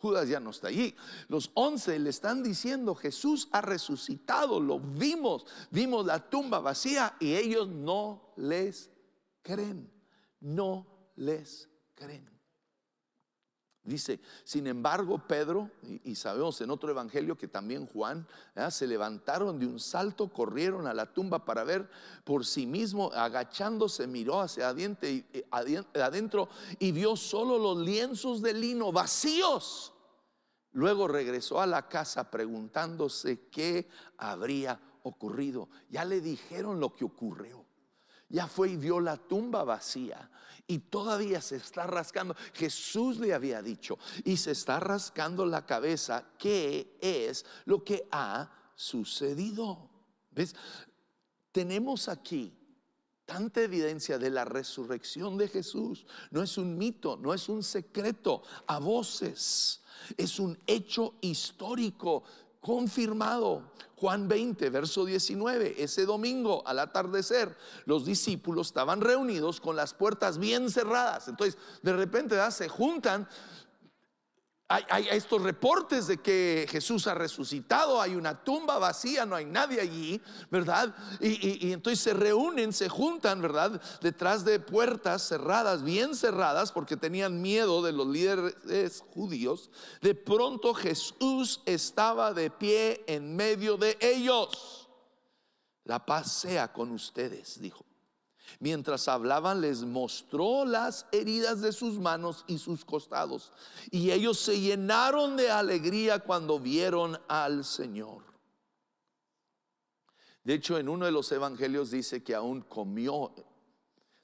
Judas 0.00 0.28
ya 0.28 0.40
no 0.40 0.50
está 0.50 0.68
allí. 0.68 0.96
Los 1.28 1.50
once 1.54 1.98
le 1.98 2.08
están 2.08 2.42
diciendo, 2.42 2.94
Jesús 2.94 3.48
ha 3.52 3.60
resucitado, 3.60 4.58
lo 4.58 4.80
vimos, 4.80 5.44
vimos 5.70 6.06
la 6.06 6.30
tumba 6.30 6.58
vacía 6.60 7.16
y 7.20 7.34
ellos 7.34 7.68
no 7.68 8.32
les 8.36 8.90
creen, 9.42 9.92
no 10.40 10.86
les 11.16 11.68
creen. 11.94 12.39
Dice, 13.90 14.20
sin 14.44 14.68
embargo, 14.68 15.20
Pedro, 15.26 15.68
y, 16.04 16.14
sabemos 16.14 16.60
en 16.60 16.70
otro 16.70 16.90
evangelio 16.90 17.36
que 17.36 17.48
también 17.48 17.86
Juan, 17.86 18.24
se 18.70 18.86
levantaron 18.86 19.58
de 19.58 19.66
un 19.66 19.80
salto, 19.80 20.32
corrieron 20.32 20.86
a 20.86 20.94
la 20.94 21.12
tumba 21.12 21.44
para 21.44 21.64
ver 21.64 21.90
por 22.22 22.46
sí 22.46 22.68
mismo, 22.68 23.10
agachándose, 23.12 24.06
miró 24.06 24.42
hacia 24.42 24.68
adentro 24.68 26.48
y 26.78 26.92
vio 26.92 27.16
solo 27.16 27.58
los 27.58 27.78
lienzos 27.78 28.40
de 28.42 28.54
lino 28.54 28.92
vacíos. 28.92 29.92
Luego 30.70 31.08
regresó 31.08 31.60
a 31.60 31.66
la 31.66 31.88
casa 31.88 32.30
preguntándose 32.30 33.48
qué 33.48 33.88
habría 34.18 34.80
ocurrido. 35.02 35.68
Ya 35.88 36.04
le 36.04 36.20
dijeron 36.20 36.78
lo 36.78 36.94
que 36.94 37.04
ocurrió. 37.04 37.66
Ya 38.30 38.46
fue 38.46 38.70
y 38.70 38.76
vio 38.76 39.00
la 39.00 39.16
tumba 39.16 39.64
vacía 39.64 40.30
y 40.70 40.78
todavía 40.78 41.42
se 41.42 41.56
está 41.56 41.86
rascando. 41.88 42.36
Jesús 42.54 43.18
le 43.18 43.34
había 43.34 43.60
dicho 43.60 43.98
y 44.24 44.36
se 44.36 44.52
está 44.52 44.78
rascando 44.78 45.44
la 45.44 45.66
cabeza 45.66 46.24
qué 46.38 46.96
es 47.00 47.44
lo 47.64 47.82
que 47.82 48.06
ha 48.12 48.48
sucedido. 48.76 49.90
¿Ves? 50.30 50.54
Tenemos 51.50 52.08
aquí 52.08 52.56
tanta 53.26 53.62
evidencia 53.62 54.16
de 54.16 54.30
la 54.30 54.44
resurrección 54.44 55.36
de 55.36 55.48
Jesús. 55.48 56.06
No 56.30 56.40
es 56.40 56.56
un 56.56 56.78
mito, 56.78 57.16
no 57.16 57.34
es 57.34 57.48
un 57.48 57.64
secreto 57.64 58.44
a 58.68 58.78
voces. 58.78 59.82
Es 60.16 60.38
un 60.38 60.56
hecho 60.68 61.14
histórico 61.20 62.22
confirmado. 62.60 63.62
Juan 63.96 64.28
20, 64.28 64.70
verso 64.70 65.04
19, 65.04 65.82
ese 65.82 66.06
domingo 66.06 66.66
al 66.66 66.78
atardecer, 66.78 67.54
los 67.84 68.06
discípulos 68.06 68.68
estaban 68.68 69.02
reunidos 69.02 69.60
con 69.60 69.76
las 69.76 69.92
puertas 69.92 70.38
bien 70.38 70.70
cerradas. 70.70 71.28
Entonces, 71.28 71.58
de 71.82 71.92
repente 71.92 72.36
se 72.50 72.70
juntan 72.70 73.28
hay, 74.70 75.08
estos 75.10 75.42
reportes 75.42 76.06
de 76.06 76.18
que 76.18 76.64
Jesús 76.70 77.08
ha 77.08 77.14
resucitado, 77.14 78.00
hay 78.00 78.14
una 78.14 78.44
tumba 78.44 78.78
vacía, 78.78 79.26
no 79.26 79.34
hay 79.34 79.44
nadie 79.44 79.80
allí, 79.80 80.22
¿verdad? 80.48 80.94
Y, 81.20 81.72
entonces 81.72 81.98
se 81.98 82.14
reúnen, 82.14 82.72
se 82.72 82.88
juntan, 82.88 83.42
¿verdad? 83.42 83.82
Detrás 84.00 84.44
de 84.44 84.60
puertas 84.60 85.26
cerradas, 85.26 85.82
bien 85.82 86.14
cerradas, 86.14 86.70
porque 86.70 86.96
tenían 86.96 87.42
miedo 87.42 87.82
de 87.82 87.90
los 87.90 88.06
líderes 88.06 89.02
judíos. 89.12 89.70
De 90.00 90.14
pronto 90.14 90.72
Jesús 90.72 91.62
estaba 91.66 92.32
de 92.32 92.50
pie 92.50 93.02
en 93.08 93.34
medio 93.34 93.76
de 93.76 93.98
ellos. 94.00 94.88
La 95.82 96.06
paz 96.06 96.30
sea 96.32 96.72
con 96.72 96.92
ustedes, 96.92 97.60
dijo. 97.60 97.89
Mientras 98.58 99.08
hablaban 99.08 99.60
les 99.60 99.82
mostró 99.82 100.64
las 100.64 101.06
heridas 101.12 101.60
de 101.60 101.72
sus 101.72 101.98
manos 101.98 102.44
y 102.46 102.58
sus 102.58 102.84
costados. 102.84 103.52
Y 103.90 104.10
ellos 104.10 104.38
se 104.38 104.60
llenaron 104.60 105.36
de 105.36 105.50
alegría 105.50 106.18
cuando 106.18 106.58
vieron 106.58 107.18
al 107.28 107.64
Señor. 107.64 108.22
De 110.42 110.54
hecho, 110.54 110.78
en 110.78 110.88
uno 110.88 111.04
de 111.04 111.12
los 111.12 111.30
evangelios 111.32 111.90
dice 111.90 112.22
que 112.22 112.34
aún 112.34 112.62
comió 112.62 113.32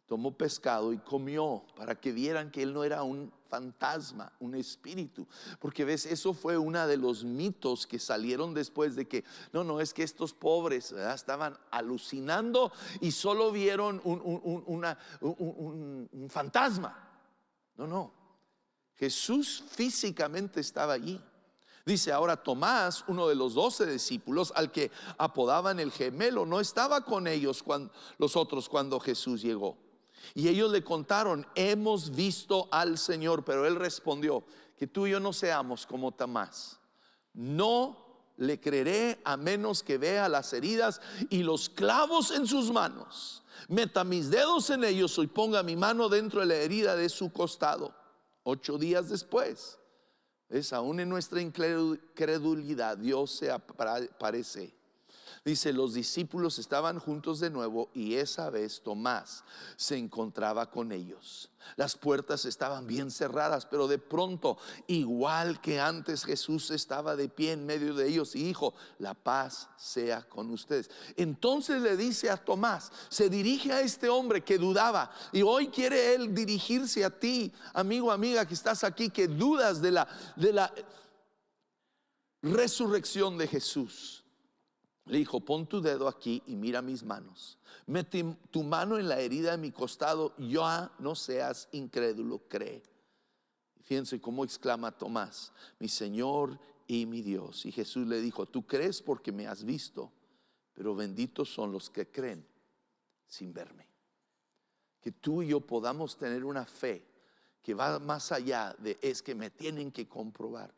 tomó 0.06 0.36
pescado 0.36 0.92
y 0.92 0.98
comió 0.98 1.64
para 1.76 1.94
que 2.00 2.12
vieran 2.12 2.50
que 2.50 2.62
él 2.62 2.72
no 2.72 2.84
era 2.84 3.02
un 3.02 3.32
fantasma, 3.48 4.32
un 4.40 4.54
espíritu. 4.54 5.26
Porque 5.58 5.84
ves, 5.84 6.06
eso 6.06 6.32
fue 6.32 6.56
uno 6.56 6.86
de 6.86 6.96
los 6.96 7.24
mitos 7.24 7.86
que 7.86 7.98
salieron 7.98 8.54
después 8.54 8.94
de 8.96 9.06
que, 9.06 9.24
no, 9.52 9.64
no, 9.64 9.80
es 9.80 9.92
que 9.92 10.02
estos 10.02 10.32
pobres 10.32 10.92
estaban 10.92 11.58
alucinando 11.70 12.72
y 13.00 13.10
solo 13.10 13.50
vieron 13.52 14.00
un, 14.04 14.86
un 15.20 16.30
fantasma. 16.30 17.10
No, 17.76 17.86
no. 17.86 18.12
Jesús 18.94 19.62
físicamente 19.68 20.60
estaba 20.60 20.94
allí. 20.94 21.20
Dice 21.84 22.10
ahora 22.10 22.36
Tomás, 22.42 23.04
uno 23.06 23.28
de 23.28 23.36
los 23.36 23.54
doce 23.54 23.86
discípulos, 23.86 24.52
al 24.56 24.72
que 24.72 24.90
apodaban 25.18 25.78
el 25.78 25.92
gemelo, 25.92 26.44
no 26.44 26.58
estaba 26.58 27.04
con 27.04 27.28
ellos 27.28 27.62
cuando, 27.62 27.92
los 28.18 28.34
otros 28.34 28.68
cuando 28.68 28.98
Jesús 28.98 29.40
llegó. 29.40 29.85
Y 30.34 30.48
ellos 30.48 30.70
le 30.70 30.84
contaron, 30.84 31.46
hemos 31.54 32.14
visto 32.14 32.68
al 32.70 32.98
Señor, 32.98 33.44
pero 33.44 33.66
él 33.66 33.76
respondió, 33.76 34.44
que 34.76 34.86
tú 34.86 35.06
y 35.06 35.10
yo 35.12 35.20
no 35.20 35.32
seamos 35.32 35.86
como 35.86 36.12
Tomás. 36.12 36.78
No 37.32 38.06
le 38.36 38.60
creeré 38.60 39.20
a 39.24 39.36
menos 39.36 39.82
que 39.82 39.98
vea 39.98 40.28
las 40.28 40.52
heridas 40.52 41.00
y 41.30 41.42
los 41.42 41.68
clavos 41.68 42.30
en 42.30 42.46
sus 42.46 42.70
manos. 42.70 43.42
Meta 43.68 44.04
mis 44.04 44.30
dedos 44.30 44.68
en 44.70 44.84
ellos 44.84 45.18
y 45.18 45.26
ponga 45.26 45.62
mi 45.62 45.76
mano 45.76 46.08
dentro 46.08 46.40
de 46.40 46.46
la 46.46 46.56
herida 46.56 46.94
de 46.94 47.08
su 47.08 47.32
costado. 47.32 47.94
Ocho 48.42 48.78
días 48.78 49.08
después, 49.08 49.78
es 50.48 50.72
aún 50.72 51.00
en 51.00 51.08
nuestra 51.08 51.40
incredulidad, 51.40 52.98
Dios 52.98 53.32
se 53.32 53.50
aparece 53.50 54.75
Dice, 55.46 55.72
los 55.72 55.94
discípulos 55.94 56.58
estaban 56.58 56.98
juntos 56.98 57.38
de 57.38 57.50
nuevo 57.50 57.88
y 57.94 58.14
esa 58.14 58.50
vez 58.50 58.80
Tomás 58.82 59.44
se 59.76 59.96
encontraba 59.96 60.68
con 60.68 60.90
ellos. 60.90 61.52
Las 61.76 61.94
puertas 61.94 62.44
estaban 62.46 62.88
bien 62.88 63.12
cerradas, 63.12 63.64
pero 63.64 63.86
de 63.86 63.98
pronto, 63.98 64.58
igual 64.88 65.60
que 65.60 65.78
antes, 65.78 66.24
Jesús 66.24 66.72
estaba 66.72 67.14
de 67.14 67.28
pie 67.28 67.52
en 67.52 67.64
medio 67.64 67.94
de 67.94 68.08
ellos 68.08 68.34
y 68.34 68.42
dijo, 68.42 68.74
la 68.98 69.14
paz 69.14 69.68
sea 69.76 70.28
con 70.28 70.50
ustedes. 70.50 70.90
Entonces 71.14 71.80
le 71.80 71.96
dice 71.96 72.28
a 72.28 72.38
Tomás, 72.38 72.90
se 73.08 73.30
dirige 73.30 73.72
a 73.72 73.82
este 73.82 74.08
hombre 74.08 74.42
que 74.42 74.58
dudaba 74.58 75.12
y 75.30 75.42
hoy 75.42 75.68
quiere 75.68 76.16
él 76.16 76.34
dirigirse 76.34 77.04
a 77.04 77.20
ti, 77.20 77.52
amigo, 77.72 78.10
amiga 78.10 78.44
que 78.46 78.54
estás 78.54 78.82
aquí, 78.82 79.10
que 79.10 79.28
dudas 79.28 79.80
de 79.80 79.92
la, 79.92 80.08
de 80.34 80.52
la 80.52 80.74
resurrección 82.42 83.38
de 83.38 83.46
Jesús. 83.46 84.25
Le 85.06 85.18
dijo, 85.18 85.40
pon 85.40 85.66
tu 85.66 85.80
dedo 85.80 86.08
aquí 86.08 86.42
y 86.46 86.56
mira 86.56 86.82
mis 86.82 87.02
manos. 87.02 87.58
Mete 87.86 88.36
tu 88.50 88.62
mano 88.62 88.98
en 88.98 89.08
la 89.08 89.20
herida 89.20 89.52
de 89.52 89.58
mi 89.58 89.70
costado, 89.70 90.34
ya 90.36 90.90
no 90.98 91.14
seas 91.14 91.68
incrédulo, 91.72 92.42
cree. 92.48 92.82
Fíjense 93.82 94.20
cómo 94.20 94.42
exclama 94.42 94.90
Tomás, 94.90 95.52
mi 95.78 95.88
Señor 95.88 96.58
y 96.88 97.06
mi 97.06 97.22
Dios. 97.22 97.64
Y 97.66 97.72
Jesús 97.72 98.06
le 98.08 98.20
dijo, 98.20 98.46
tú 98.46 98.66
crees 98.66 99.00
porque 99.00 99.30
me 99.30 99.46
has 99.46 99.64
visto, 99.64 100.10
pero 100.74 100.96
benditos 100.96 101.48
son 101.54 101.70
los 101.70 101.88
que 101.88 102.08
creen 102.08 102.44
sin 103.28 103.52
verme. 103.52 103.86
Que 105.00 105.12
tú 105.12 105.42
y 105.42 105.48
yo 105.48 105.60
podamos 105.60 106.16
tener 106.16 106.44
una 106.44 106.64
fe 106.64 107.06
que 107.62 107.74
va 107.74 108.00
más 108.00 108.32
allá 108.32 108.74
de 108.78 108.98
es 109.02 109.22
que 109.22 109.34
me 109.34 109.50
tienen 109.50 109.92
que 109.92 110.08
comprobar. 110.08 110.74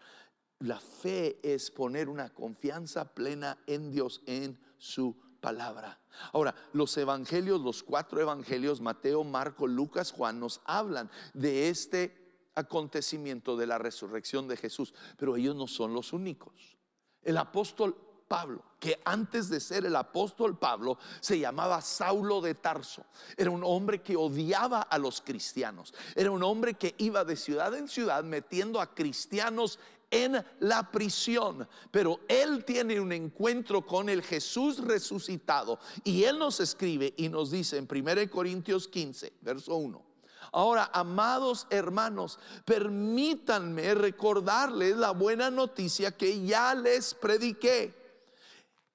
La 0.60 0.80
fe 0.80 1.38
es 1.42 1.70
poner 1.70 2.08
una 2.08 2.30
confianza 2.30 3.14
plena 3.14 3.58
en 3.66 3.90
Dios, 3.90 4.22
en 4.26 4.58
su 4.76 5.16
palabra. 5.40 6.00
Ahora, 6.32 6.54
los 6.72 6.96
evangelios, 6.96 7.60
los 7.60 7.82
cuatro 7.82 8.20
evangelios, 8.20 8.80
Mateo, 8.80 9.22
Marco, 9.22 9.66
Lucas, 9.66 10.10
Juan, 10.10 10.40
nos 10.40 10.60
hablan 10.64 11.10
de 11.32 11.68
este 11.68 12.50
acontecimiento 12.56 13.56
de 13.56 13.66
la 13.66 13.78
resurrección 13.78 14.48
de 14.48 14.56
Jesús, 14.56 14.94
pero 15.16 15.36
ellos 15.36 15.54
no 15.54 15.68
son 15.68 15.94
los 15.94 16.12
únicos. 16.12 16.76
El 17.22 17.36
apóstol 17.36 17.96
Pablo, 18.26 18.62
que 18.78 19.00
antes 19.04 19.48
de 19.48 19.58
ser 19.58 19.86
el 19.86 19.96
apóstol 19.96 20.58
Pablo 20.58 20.98
se 21.20 21.38
llamaba 21.38 21.80
Saulo 21.80 22.40
de 22.40 22.54
Tarso. 22.54 23.06
Era 23.36 23.50
un 23.50 23.64
hombre 23.64 24.02
que 24.02 24.16
odiaba 24.16 24.82
a 24.82 24.98
los 24.98 25.22
cristianos. 25.22 25.94
Era 26.14 26.30
un 26.30 26.42
hombre 26.42 26.74
que 26.74 26.94
iba 26.98 27.24
de 27.24 27.36
ciudad 27.36 27.74
en 27.74 27.88
ciudad 27.88 28.22
metiendo 28.24 28.80
a 28.80 28.94
cristianos 28.94 29.78
en 30.10 30.44
la 30.60 30.90
prisión, 30.90 31.68
pero 31.90 32.20
él 32.28 32.64
tiene 32.64 33.00
un 33.00 33.12
encuentro 33.12 33.84
con 33.84 34.08
el 34.08 34.22
Jesús 34.22 34.78
resucitado 34.78 35.78
y 36.04 36.24
él 36.24 36.38
nos 36.38 36.60
escribe 36.60 37.14
y 37.16 37.28
nos 37.28 37.50
dice 37.50 37.76
en 37.76 37.88
1 37.90 38.30
Corintios 38.30 38.88
15, 38.88 39.34
verso 39.42 39.74
1. 39.76 40.08
Ahora, 40.52 40.90
amados 40.94 41.66
hermanos, 41.70 42.38
permítanme 42.64 43.94
recordarles 43.94 44.96
la 44.96 45.10
buena 45.10 45.50
noticia 45.50 46.16
que 46.16 46.44
ya 46.44 46.74
les 46.74 47.14
prediqué. 47.14 47.94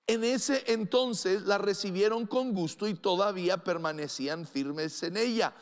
En 0.05 0.23
ese 0.23 0.63
entonces 0.67 1.43
la 1.43 1.57
recibieron 1.57 2.25
con 2.25 2.53
gusto 2.53 2.87
y 2.87 2.93
todavía 2.93 3.63
permanecían 3.63 4.45
firmes 4.45 5.01
en 5.03 5.15
ella. 5.15 5.53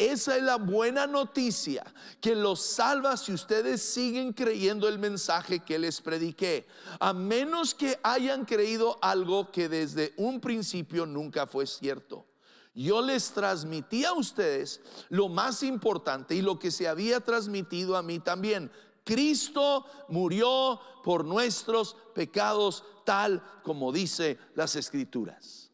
Esa 0.00 0.38
es 0.38 0.42
la 0.42 0.56
buena 0.56 1.06
noticia 1.06 1.84
que 2.22 2.34
los 2.34 2.62
salva 2.62 3.18
si 3.18 3.34
ustedes 3.34 3.82
siguen 3.82 4.32
creyendo 4.32 4.88
el 4.88 4.98
mensaje 4.98 5.60
que 5.60 5.78
les 5.78 6.00
prediqué. 6.00 6.66
A 7.00 7.12
menos 7.12 7.74
que 7.74 8.00
hayan 8.02 8.46
creído 8.46 8.96
algo 9.02 9.52
que 9.52 9.68
desde 9.68 10.14
un 10.16 10.40
principio 10.40 11.04
nunca 11.04 11.46
fue 11.46 11.66
cierto. 11.66 12.24
Yo 12.72 13.02
les 13.02 13.30
transmití 13.32 14.06
a 14.06 14.14
ustedes 14.14 14.80
lo 15.10 15.28
más 15.28 15.62
importante 15.62 16.34
y 16.34 16.40
lo 16.40 16.58
que 16.58 16.70
se 16.70 16.88
había 16.88 17.20
transmitido 17.20 17.94
a 17.94 18.02
mí 18.02 18.20
también. 18.20 18.72
Cristo 19.04 19.84
murió 20.08 20.80
por 21.04 21.26
nuestros 21.26 21.94
pecados 22.14 22.84
tal 23.04 23.42
como 23.62 23.92
dice 23.92 24.38
las 24.54 24.76
escrituras. 24.76 25.70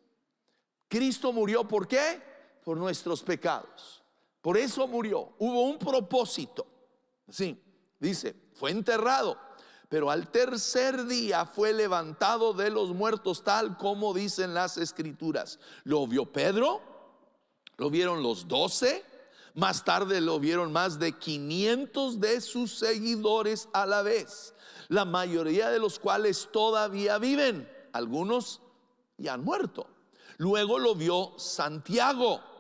Cristo 0.89 1.33
murió 1.33 1.69
por 1.69 1.87
qué? 1.87 2.21
Por 2.65 2.77
nuestros 2.77 3.23
pecados. 3.23 3.96
Por 4.47 4.57
eso 4.57 4.87
murió. 4.87 5.35
Hubo 5.41 5.63
un 5.63 5.77
propósito. 5.77 6.69
Sí, 7.29 7.61
dice, 7.99 8.37
fue 8.55 8.71
enterrado, 8.71 9.37
pero 9.89 10.09
al 10.09 10.31
tercer 10.31 11.05
día 11.07 11.47
fue 11.47 11.73
levantado 11.73 12.53
de 12.53 12.71
los 12.71 12.91
muertos 12.91 13.43
tal 13.43 13.77
como 13.77 14.15
dicen 14.15 14.55
las 14.55 14.77
escrituras. 14.77 15.59
Lo 15.83 16.07
vio 16.07 16.31
Pedro, 16.31 16.81
lo 17.77 17.91
vieron 17.91 18.23
los 18.23 18.47
doce, 18.47 19.05
más 19.55 19.85
tarde 19.85 20.21
lo 20.21 20.39
vieron 20.39 20.71
más 20.71 21.01
de 21.01 21.19
500 21.19 22.21
de 22.21 22.41
sus 22.41 22.79
seguidores 22.79 23.69
a 23.73 23.85
la 23.85 24.03
vez, 24.03 24.55
la 24.87 25.05
mayoría 25.05 25.71
de 25.71 25.81
los 25.81 25.99
cuales 25.99 26.51
todavía 26.53 27.19
viven, 27.19 27.69
algunos 27.93 28.61
ya 29.19 29.35
han 29.35 29.43
muerto. 29.43 29.89
Luego 30.37 30.79
lo 30.79 30.95
vio 30.95 31.33
Santiago 31.37 32.55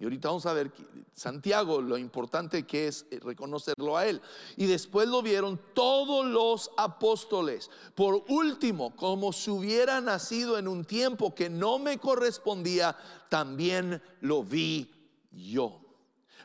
y 0.00 0.04
ahorita 0.04 0.28
vamos 0.28 0.46
a 0.46 0.54
ver 0.54 0.72
Santiago, 1.12 1.82
lo 1.82 1.98
importante 1.98 2.66
que 2.66 2.88
es 2.88 3.04
eh, 3.10 3.20
reconocerlo 3.22 3.98
a 3.98 4.06
él. 4.06 4.22
Y 4.56 4.64
después 4.64 5.06
lo 5.06 5.20
vieron 5.20 5.60
todos 5.74 6.24
los 6.24 6.70
apóstoles. 6.78 7.70
Por 7.94 8.24
último, 8.28 8.96
como 8.96 9.30
si 9.34 9.50
hubiera 9.50 10.00
nacido 10.00 10.56
en 10.56 10.68
un 10.68 10.86
tiempo 10.86 11.34
que 11.34 11.50
no 11.50 11.78
me 11.78 11.98
correspondía, 11.98 12.96
también 13.28 14.02
lo 14.22 14.42
vi 14.42 14.90
yo. 15.32 15.82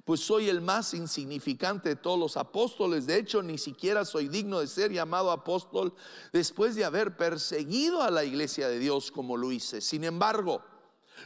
Pues 0.03 0.19
soy 0.19 0.50
el 0.50 0.59
más 0.59 0.93
insignificante 0.93 1.88
de 1.88 1.95
todos 1.95 2.19
los 2.19 2.35
apóstoles. 2.35 3.07
De 3.07 3.17
hecho, 3.17 3.41
ni 3.41 3.57
siquiera 3.57 4.03
soy 4.03 4.27
digno 4.27 4.59
de 4.59 4.67
ser 4.67 4.91
llamado 4.91 5.31
apóstol 5.31 5.93
después 6.33 6.75
de 6.75 6.83
haber 6.83 7.15
perseguido 7.15 8.03
a 8.03 8.12
la 8.12 8.25
iglesia 8.25 8.67
de 8.67 8.79
Dios 8.79 9.12
como 9.12 9.38
lo 9.38 9.53
hice. 9.53 9.79
Sin 9.79 10.03
embargo, 10.03 10.62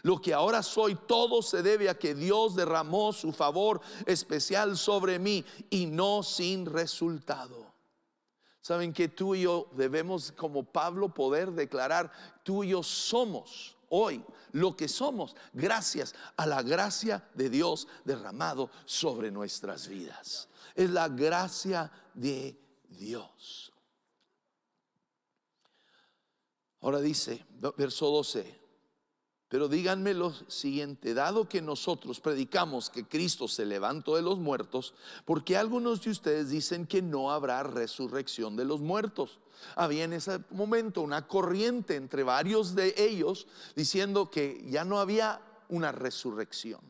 lo 0.04 0.22
que 0.22 0.34
ahora 0.34 0.64
soy, 0.64 0.96
todo 0.96 1.42
se 1.42 1.62
debe 1.62 1.90
a 1.90 1.98
que 1.98 2.16
Dios 2.16 2.56
derramó 2.56 3.14
su 3.14 3.32
favor 3.32 3.82
especial 4.06 4.78
sobre 4.78 5.20
mí 5.20 5.46
y 5.70 5.86
no 5.86 6.24
sin 6.24 6.66
resultado. 6.66 7.70
Saben 8.62 8.94
que 8.94 9.08
tú 9.08 9.36
y 9.36 9.44
yo 9.44 9.70
debemos, 9.74 10.32
como 10.32 10.64
Pablo, 10.64 11.14
poder 11.14 11.52
declarar, 11.52 12.12
tú 12.44 12.64
y 12.64 12.70
yo 12.70 12.84
somos 12.84 13.76
hoy 13.90 14.24
lo 14.52 14.76
que 14.76 14.88
somos 14.88 15.36
gracias 15.54 16.14
a 16.38 16.46
la 16.46 16.62
gracia 16.62 17.28
de 17.34 17.50
Dios 17.50 17.88
derramado 18.06 18.70
sobre 18.86 19.32
nuestras 19.32 19.88
vidas. 19.88 20.50
Es 20.76 20.90
la 20.90 21.08
gracia 21.08 21.92
de 22.14 22.60
Dios. 22.88 23.72
Ahora 26.82 27.00
dice, 27.00 27.46
verso 27.78 28.10
12, 28.10 28.59
pero 29.50 29.68
díganme 29.68 30.14
lo 30.14 30.32
siguiente, 30.48 31.16
dado 31.16 31.50
que 31.50 31.62
nosotros 31.62 32.20
predicamos 32.20 32.90
que 32.90 33.08
Cristo 33.08 33.48
se 33.48 33.66
levantó 33.66 34.16
de 34.16 34.22
los 34.22 34.38
muertos, 34.38 34.94
¿por 35.26 35.44
qué 35.44 35.58
algunos 35.58 36.04
de 36.04 36.12
ustedes 36.12 36.50
dicen 36.50 36.86
que 36.86 37.02
no 37.02 37.32
habrá 37.32 37.64
resurrección 37.64 38.56
de 38.56 38.66
los 38.66 38.80
muertos? 38.80 39.40
Había 39.76 40.04
en 40.04 40.14
ese 40.14 40.40
momento 40.52 41.02
una 41.02 41.28
corriente 41.28 41.96
entre 41.96 42.24
varios 42.24 42.76
de 42.76 42.94
ellos 42.96 43.48
diciendo 43.76 44.30
que 44.30 44.64
ya 44.70 44.86
no 44.86 45.00
había 45.00 45.42
una 45.68 45.92
resurrección. 45.92 46.82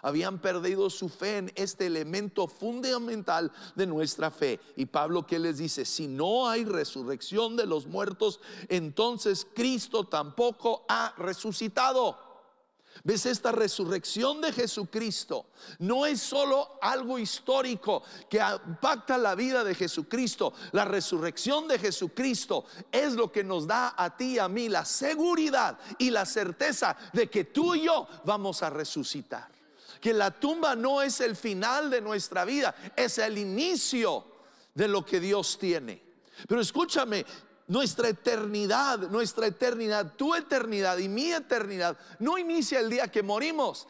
Habían 0.00 0.40
perdido 0.40 0.88
su 0.90 1.08
fe 1.08 1.38
en 1.38 1.52
este 1.54 1.86
elemento 1.86 2.46
fundamental 2.46 3.52
de 3.74 3.86
nuestra 3.86 4.30
fe. 4.30 4.60
Y 4.76 4.86
Pablo 4.86 5.26
que 5.26 5.38
les 5.38 5.58
dice, 5.58 5.84
si 5.84 6.06
no 6.06 6.48
hay 6.48 6.64
resurrección 6.64 7.56
de 7.56 7.66
los 7.66 7.86
muertos, 7.86 8.40
entonces 8.68 9.46
Cristo 9.54 10.04
tampoco 10.04 10.84
ha 10.88 11.14
resucitado. 11.18 12.32
¿Ves? 13.04 13.26
Esta 13.26 13.50
resurrección 13.52 14.40
de 14.40 14.52
Jesucristo 14.52 15.46
no 15.78 16.06
es 16.06 16.20
solo 16.20 16.78
algo 16.80 17.18
histórico 17.18 18.02
que 18.28 18.38
impacta 18.38 19.18
la 19.18 19.34
vida 19.34 19.64
de 19.64 19.74
Jesucristo. 19.74 20.52
La 20.72 20.84
resurrección 20.84 21.66
de 21.66 21.78
Jesucristo 21.78 22.64
es 22.92 23.14
lo 23.14 23.32
que 23.32 23.42
nos 23.42 23.66
da 23.66 23.94
a 23.96 24.16
ti 24.16 24.34
y 24.34 24.38
a 24.38 24.48
mí 24.48 24.68
la 24.68 24.84
seguridad 24.84 25.78
y 25.98 26.10
la 26.10 26.24
certeza 26.26 26.96
de 27.12 27.28
que 27.28 27.44
tú 27.44 27.74
y 27.74 27.84
yo 27.84 28.06
vamos 28.24 28.62
a 28.62 28.70
resucitar 28.70 29.61
que 30.02 30.12
la 30.12 30.32
tumba 30.32 30.74
no 30.74 31.00
es 31.00 31.20
el 31.20 31.36
final 31.36 31.88
de 31.88 32.00
nuestra 32.00 32.44
vida, 32.44 32.74
es 32.96 33.18
el 33.18 33.38
inicio 33.38 34.26
de 34.74 34.88
lo 34.88 35.06
que 35.06 35.20
Dios 35.20 35.56
tiene. 35.60 36.02
Pero 36.48 36.60
escúchame, 36.60 37.24
nuestra 37.68 38.08
eternidad, 38.08 38.98
nuestra 38.98 39.46
eternidad, 39.46 40.14
tu 40.16 40.34
eternidad 40.34 40.98
y 40.98 41.08
mi 41.08 41.30
eternidad 41.30 41.96
no 42.18 42.36
inicia 42.36 42.80
el 42.80 42.90
día 42.90 43.06
que 43.06 43.22
morimos, 43.22 43.86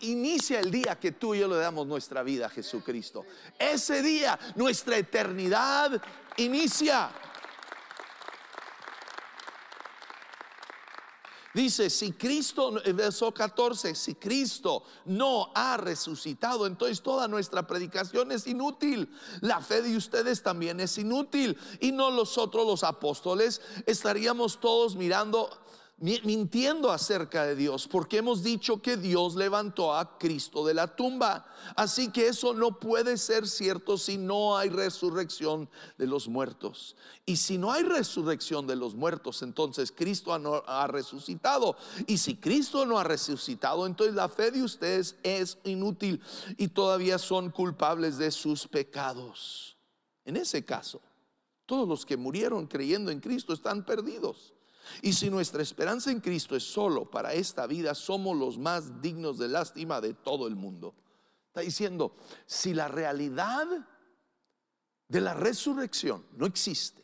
inicia 0.00 0.58
el 0.58 0.72
día 0.72 0.98
que 0.98 1.12
tú 1.12 1.36
y 1.36 1.38
yo 1.38 1.46
le 1.46 1.56
damos 1.56 1.86
nuestra 1.86 2.24
vida 2.24 2.46
a 2.46 2.50
Jesucristo. 2.50 3.24
Ese 3.56 4.02
día, 4.02 4.36
nuestra 4.56 4.96
eternidad 4.96 6.02
inicia. 6.36 7.10
Dice, 11.56 11.88
si 11.88 12.12
Cristo, 12.12 12.82
verso 12.94 13.32
14, 13.32 13.94
si 13.94 14.16
Cristo 14.16 14.82
no 15.06 15.52
ha 15.54 15.78
resucitado, 15.78 16.66
entonces 16.66 17.00
toda 17.00 17.28
nuestra 17.28 17.66
predicación 17.66 18.30
es 18.30 18.46
inútil. 18.46 19.10
La 19.40 19.62
fe 19.62 19.80
de 19.80 19.96
ustedes 19.96 20.42
también 20.42 20.80
es 20.80 20.98
inútil. 20.98 21.56
Y 21.80 21.92
no 21.92 22.10
nosotros 22.10 22.66
los 22.66 22.84
apóstoles 22.84 23.62
estaríamos 23.86 24.60
todos 24.60 24.96
mirando 24.96 25.48
mintiendo 25.98 26.90
acerca 26.90 27.46
de 27.46 27.56
Dios, 27.56 27.88
porque 27.88 28.18
hemos 28.18 28.42
dicho 28.42 28.82
que 28.82 28.98
Dios 28.98 29.34
levantó 29.34 29.94
a 29.94 30.18
Cristo 30.18 30.66
de 30.66 30.74
la 30.74 30.94
tumba. 30.94 31.46
Así 31.74 32.12
que 32.12 32.28
eso 32.28 32.52
no 32.52 32.78
puede 32.78 33.16
ser 33.16 33.48
cierto 33.48 33.96
si 33.96 34.18
no 34.18 34.58
hay 34.58 34.68
resurrección 34.68 35.70
de 35.96 36.06
los 36.06 36.28
muertos. 36.28 36.96
Y 37.24 37.36
si 37.36 37.56
no 37.56 37.72
hay 37.72 37.82
resurrección 37.82 38.66
de 38.66 38.76
los 38.76 38.94
muertos, 38.94 39.40
entonces 39.40 39.90
Cristo 39.90 40.38
no 40.38 40.62
ha 40.66 40.86
resucitado. 40.86 41.76
Y 42.06 42.18
si 42.18 42.36
Cristo 42.36 42.84
no 42.84 42.98
ha 42.98 43.04
resucitado, 43.04 43.86
entonces 43.86 44.14
la 44.14 44.28
fe 44.28 44.50
de 44.50 44.62
ustedes 44.62 45.16
es 45.22 45.56
inútil 45.64 46.20
y 46.58 46.68
todavía 46.68 47.16
son 47.16 47.50
culpables 47.50 48.18
de 48.18 48.30
sus 48.30 48.68
pecados. 48.68 49.78
En 50.26 50.36
ese 50.36 50.62
caso, 50.62 51.00
todos 51.64 51.88
los 51.88 52.04
que 52.04 52.18
murieron 52.18 52.66
creyendo 52.66 53.10
en 53.10 53.20
Cristo 53.20 53.54
están 53.54 53.86
perdidos. 53.86 54.55
Y 55.02 55.12
si 55.12 55.30
nuestra 55.30 55.62
esperanza 55.62 56.10
en 56.10 56.20
Cristo 56.20 56.56
es 56.56 56.64
solo 56.64 57.10
para 57.10 57.32
esta 57.32 57.66
vida, 57.66 57.94
somos 57.94 58.36
los 58.36 58.58
más 58.58 59.00
dignos 59.00 59.38
de 59.38 59.48
lástima 59.48 60.00
de 60.00 60.14
todo 60.14 60.46
el 60.46 60.56
mundo. 60.56 60.94
Está 61.48 61.60
diciendo, 61.60 62.14
si 62.46 62.74
la 62.74 62.88
realidad 62.88 63.66
de 65.08 65.20
la 65.20 65.34
resurrección 65.34 66.26
no 66.32 66.46
existe, 66.46 67.02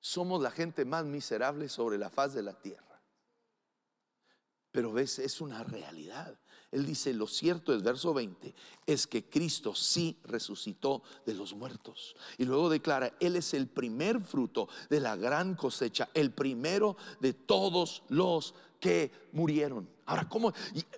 somos 0.00 0.42
la 0.42 0.50
gente 0.50 0.84
más 0.84 1.04
miserable 1.04 1.68
sobre 1.68 1.96
la 1.96 2.10
faz 2.10 2.34
de 2.34 2.42
la 2.42 2.54
tierra. 2.54 3.00
Pero 4.72 4.92
ves, 4.92 5.18
es 5.20 5.40
una 5.40 5.62
realidad. 5.62 6.36
Él 6.72 6.86
dice, 6.86 7.12
lo 7.12 7.26
cierto 7.26 7.74
es, 7.74 7.82
verso 7.82 8.14
20, 8.14 8.54
es 8.86 9.06
que 9.06 9.24
Cristo 9.24 9.74
sí 9.74 10.16
resucitó 10.24 11.02
de 11.26 11.34
los 11.34 11.54
muertos. 11.54 12.16
Y 12.38 12.46
luego 12.46 12.70
declara, 12.70 13.12
Él 13.20 13.36
es 13.36 13.52
el 13.52 13.68
primer 13.68 14.22
fruto 14.22 14.68
de 14.88 14.98
la 14.98 15.14
gran 15.14 15.54
cosecha, 15.54 16.08
el 16.14 16.32
primero 16.32 16.96
de 17.20 17.34
todos 17.34 18.02
los 18.08 18.54
que 18.80 19.12
murieron. 19.32 19.86
Ahora, 20.06 20.28
¿cómo? 20.28 20.52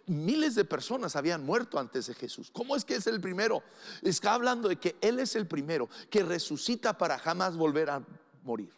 miles 0.06 0.54
de 0.54 0.64
personas 0.64 1.16
habían 1.16 1.44
muerto 1.44 1.78
antes 1.78 2.06
de 2.06 2.14
Jesús. 2.14 2.50
¿Cómo 2.52 2.76
es 2.76 2.84
que 2.84 2.94
es 2.94 3.06
el 3.08 3.20
primero? 3.20 3.62
Está 4.00 4.34
hablando 4.34 4.68
de 4.68 4.76
que 4.76 4.96
Él 5.00 5.18
es 5.18 5.34
el 5.34 5.46
primero 5.46 5.88
que 6.08 6.22
resucita 6.22 6.96
para 6.96 7.18
jamás 7.18 7.56
volver 7.56 7.90
a 7.90 8.02
morir. 8.44 8.72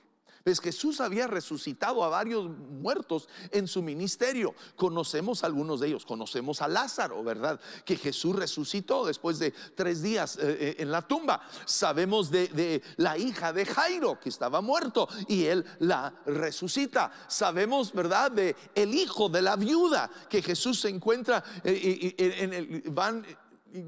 Pues 0.46 0.60
Jesús 0.60 1.00
había 1.00 1.26
resucitado 1.26 2.04
a 2.04 2.08
varios 2.08 2.48
muertos 2.48 3.28
en 3.50 3.66
su 3.66 3.82
ministerio. 3.82 4.54
Conocemos 4.76 5.42
algunos 5.42 5.80
de 5.80 5.88
ellos. 5.88 6.06
Conocemos 6.06 6.62
a 6.62 6.68
Lázaro, 6.68 7.24
¿verdad? 7.24 7.58
Que 7.84 7.96
Jesús 7.96 8.36
resucitó 8.36 9.04
después 9.04 9.40
de 9.40 9.50
tres 9.74 10.02
días 10.02 10.36
eh, 10.36 10.42
eh, 10.44 10.76
en 10.78 10.92
la 10.92 11.02
tumba. 11.02 11.40
Sabemos 11.64 12.30
de, 12.30 12.80
la 12.96 13.18
hija 13.18 13.52
de 13.52 13.66
Jairo 13.66 14.20
que 14.20 14.28
estaba 14.28 14.60
muerto 14.60 15.08
y 15.26 15.46
él 15.46 15.64
la 15.80 16.14
resucita. 16.26 17.10
Sabemos, 17.26 17.92
¿verdad? 17.92 18.30
De 18.30 18.54
el 18.76 18.94
hijo 18.94 19.28
de 19.28 19.42
la 19.42 19.56
viuda 19.56 20.08
que 20.30 20.42
Jesús 20.42 20.78
se 20.78 20.90
encuentra 20.90 21.42
eh, 21.64 22.14
en 22.18 22.52
el, 22.52 22.82
van 22.92 23.26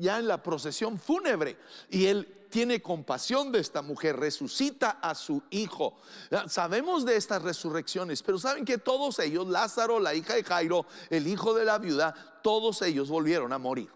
ya 0.01 0.19
en 0.19 0.27
la 0.27 0.43
procesión 0.43 0.99
fúnebre 0.99 1.57
y 1.89 2.07
él 2.07 2.38
tiene 2.51 2.83
compasión 2.83 3.53
de 3.53 3.61
esta 3.61 3.83
mujer, 3.83 4.17
resucita 4.17 4.99
a 5.03 5.15
su 5.15 5.43
hijo. 5.51 5.99
Sabemos 6.47 7.05
de 7.05 7.17
estas 7.17 7.43
resurrecciones, 7.43 8.23
pero 8.23 8.39
saben 8.39 8.65
que 8.65 8.79
todos 8.79 9.19
ellos, 9.19 9.47
Lázaro, 9.49 10.01
la 10.01 10.15
hija 10.15 10.35
de 10.35 10.45
Jairo, 10.45 10.87
el 11.11 11.27
hijo 11.27 11.55
de 11.55 11.65
la 11.65 11.79
viuda, 11.79 12.41
todos 12.43 12.83
ellos 12.83 13.09
volvieron 13.09 13.53
a 13.53 13.59
morir. 13.59 13.91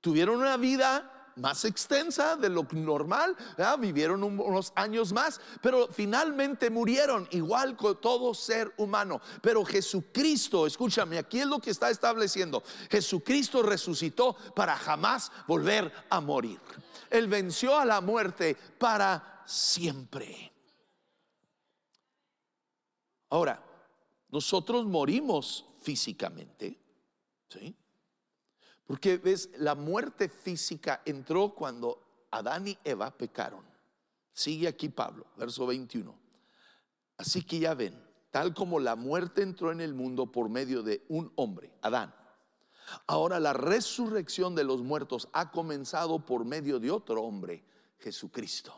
Tuvieron 0.00 0.38
una 0.38 0.56
vida 0.56 1.19
más 1.40 1.64
extensa 1.64 2.36
de 2.36 2.48
lo 2.48 2.66
normal, 2.72 3.36
vivieron 3.78 4.22
unos 4.22 4.72
años 4.76 5.12
más, 5.12 5.40
pero 5.62 5.88
finalmente 5.88 6.70
murieron 6.70 7.26
igual 7.30 7.76
con 7.76 8.00
todo 8.00 8.34
ser 8.34 8.72
humano. 8.76 9.20
Pero 9.40 9.64
Jesucristo, 9.64 10.66
escúchame, 10.66 11.18
aquí 11.18 11.40
es 11.40 11.46
lo 11.46 11.58
que 11.58 11.70
está 11.70 11.90
estableciendo. 11.90 12.62
Jesucristo 12.90 13.62
resucitó 13.62 14.36
para 14.54 14.76
jamás 14.76 15.32
volver 15.46 15.92
a 16.10 16.20
morir. 16.20 16.60
Él 17.10 17.26
venció 17.26 17.76
a 17.76 17.84
la 17.84 18.00
muerte 18.00 18.56
para 18.78 19.42
siempre. 19.46 20.52
Ahora, 23.30 23.62
nosotros 24.28 24.84
morimos 24.86 25.64
físicamente, 25.80 26.78
¿sí? 27.48 27.76
Porque 28.90 29.18
ves, 29.18 29.50
la 29.58 29.76
muerte 29.76 30.28
física 30.28 31.00
entró 31.04 31.54
cuando 31.54 32.26
Adán 32.32 32.66
y 32.66 32.76
Eva 32.82 33.16
pecaron. 33.16 33.64
Sigue 34.32 34.66
aquí 34.66 34.88
Pablo, 34.88 35.26
verso 35.36 35.64
21. 35.64 36.12
Así 37.16 37.42
que 37.42 37.60
ya 37.60 37.74
ven, 37.74 37.94
tal 38.32 38.52
como 38.52 38.80
la 38.80 38.96
muerte 38.96 39.42
entró 39.42 39.70
en 39.70 39.80
el 39.80 39.94
mundo 39.94 40.32
por 40.32 40.48
medio 40.48 40.82
de 40.82 41.04
un 41.08 41.32
hombre, 41.36 41.72
Adán. 41.82 42.12
Ahora 43.06 43.38
la 43.38 43.52
resurrección 43.52 44.56
de 44.56 44.64
los 44.64 44.82
muertos 44.82 45.28
ha 45.32 45.52
comenzado 45.52 46.26
por 46.26 46.44
medio 46.44 46.80
de 46.80 46.90
otro 46.90 47.22
hombre, 47.22 47.64
Jesucristo. 48.00 48.76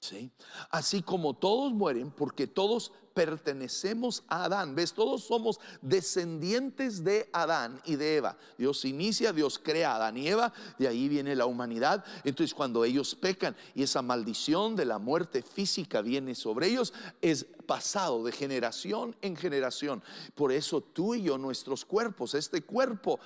¿Sí? 0.00 0.32
Así 0.70 1.00
como 1.00 1.34
todos 1.34 1.72
mueren 1.72 2.10
porque 2.10 2.48
todos 2.48 2.90
pertenecemos 3.18 4.22
a 4.28 4.44
Adán. 4.44 4.76
¿Ves? 4.76 4.92
Todos 4.92 5.24
somos 5.24 5.58
descendientes 5.82 7.02
de 7.02 7.28
Adán 7.32 7.80
y 7.84 7.96
de 7.96 8.18
Eva. 8.18 8.36
Dios 8.56 8.84
inicia, 8.84 9.32
Dios 9.32 9.58
crea 9.58 9.90
a 9.90 9.96
Adán 9.96 10.16
y 10.18 10.28
Eva, 10.28 10.52
de 10.78 10.86
ahí 10.86 11.08
viene 11.08 11.34
la 11.34 11.46
humanidad. 11.46 12.04
Entonces 12.22 12.54
cuando 12.54 12.84
ellos 12.84 13.16
pecan 13.16 13.56
y 13.74 13.82
esa 13.82 14.02
maldición 14.02 14.76
de 14.76 14.84
la 14.84 15.00
muerte 15.00 15.42
física 15.42 16.00
viene 16.00 16.36
sobre 16.36 16.68
ellos, 16.68 16.94
es 17.20 17.44
pasado 17.66 18.22
de 18.22 18.30
generación 18.30 19.16
en 19.20 19.34
generación. 19.34 20.00
Por 20.36 20.52
eso 20.52 20.80
tú 20.80 21.16
y 21.16 21.22
yo, 21.22 21.38
nuestros 21.38 21.84
cuerpos, 21.84 22.34
este 22.34 22.62
cuerpo 22.62 23.18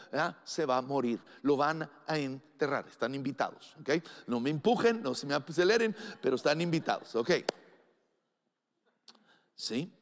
se 0.43 0.65
va 0.65 0.79
a 0.79 0.83
morir, 0.83 1.21
lo 1.43 1.59
van 1.59 1.87
a 2.07 2.17
enterrar. 2.17 2.89
Están 2.89 3.15
invitados. 3.15 3.77
No 4.27 4.41
me 4.41 4.49
empujen, 4.49 5.03
no 5.03 5.15
se 5.15 5.27
me 5.27 5.35
aceleren, 5.35 5.95
pero 6.23 6.37
están 6.37 6.63
invitados, 6.63 7.15
¿ok? 7.15 7.31
¿Sí? 9.55 9.93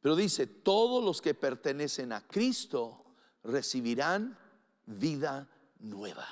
Pero 0.00 0.16
dice, 0.16 0.46
todos 0.46 1.04
los 1.04 1.20
que 1.20 1.34
pertenecen 1.34 2.12
a 2.12 2.26
Cristo 2.26 3.04
recibirán 3.42 4.38
vida 4.86 5.48
nueva. 5.80 6.26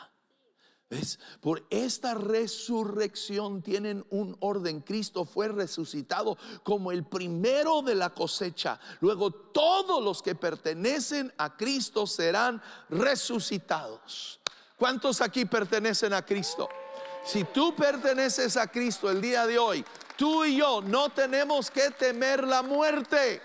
¿Ves? 0.88 1.18
Por 1.40 1.66
esta 1.68 2.14
resurrección 2.14 3.60
tienen 3.60 4.06
un 4.10 4.36
orden. 4.38 4.80
Cristo 4.80 5.24
fue 5.24 5.48
resucitado 5.48 6.38
como 6.62 6.92
el 6.92 7.04
primero 7.04 7.82
de 7.82 7.96
la 7.96 8.10
cosecha. 8.14 8.78
Luego 9.00 9.32
todos 9.32 10.02
los 10.02 10.22
que 10.22 10.36
pertenecen 10.36 11.32
a 11.38 11.56
Cristo 11.56 12.06
serán 12.06 12.62
resucitados. 12.88 14.38
¿Cuántos 14.78 15.20
aquí 15.20 15.44
pertenecen 15.44 16.12
a 16.12 16.24
Cristo? 16.24 16.68
Si 17.24 17.42
tú 17.42 17.74
perteneces 17.74 18.56
a 18.56 18.68
Cristo 18.68 19.10
el 19.10 19.20
día 19.20 19.44
de 19.44 19.58
hoy, 19.58 19.84
Tú 20.16 20.44
y 20.44 20.56
yo 20.56 20.80
no 20.82 21.10
tenemos 21.10 21.70
que 21.70 21.90
temer 21.90 22.46
la 22.46 22.62
muerte. 22.62 23.40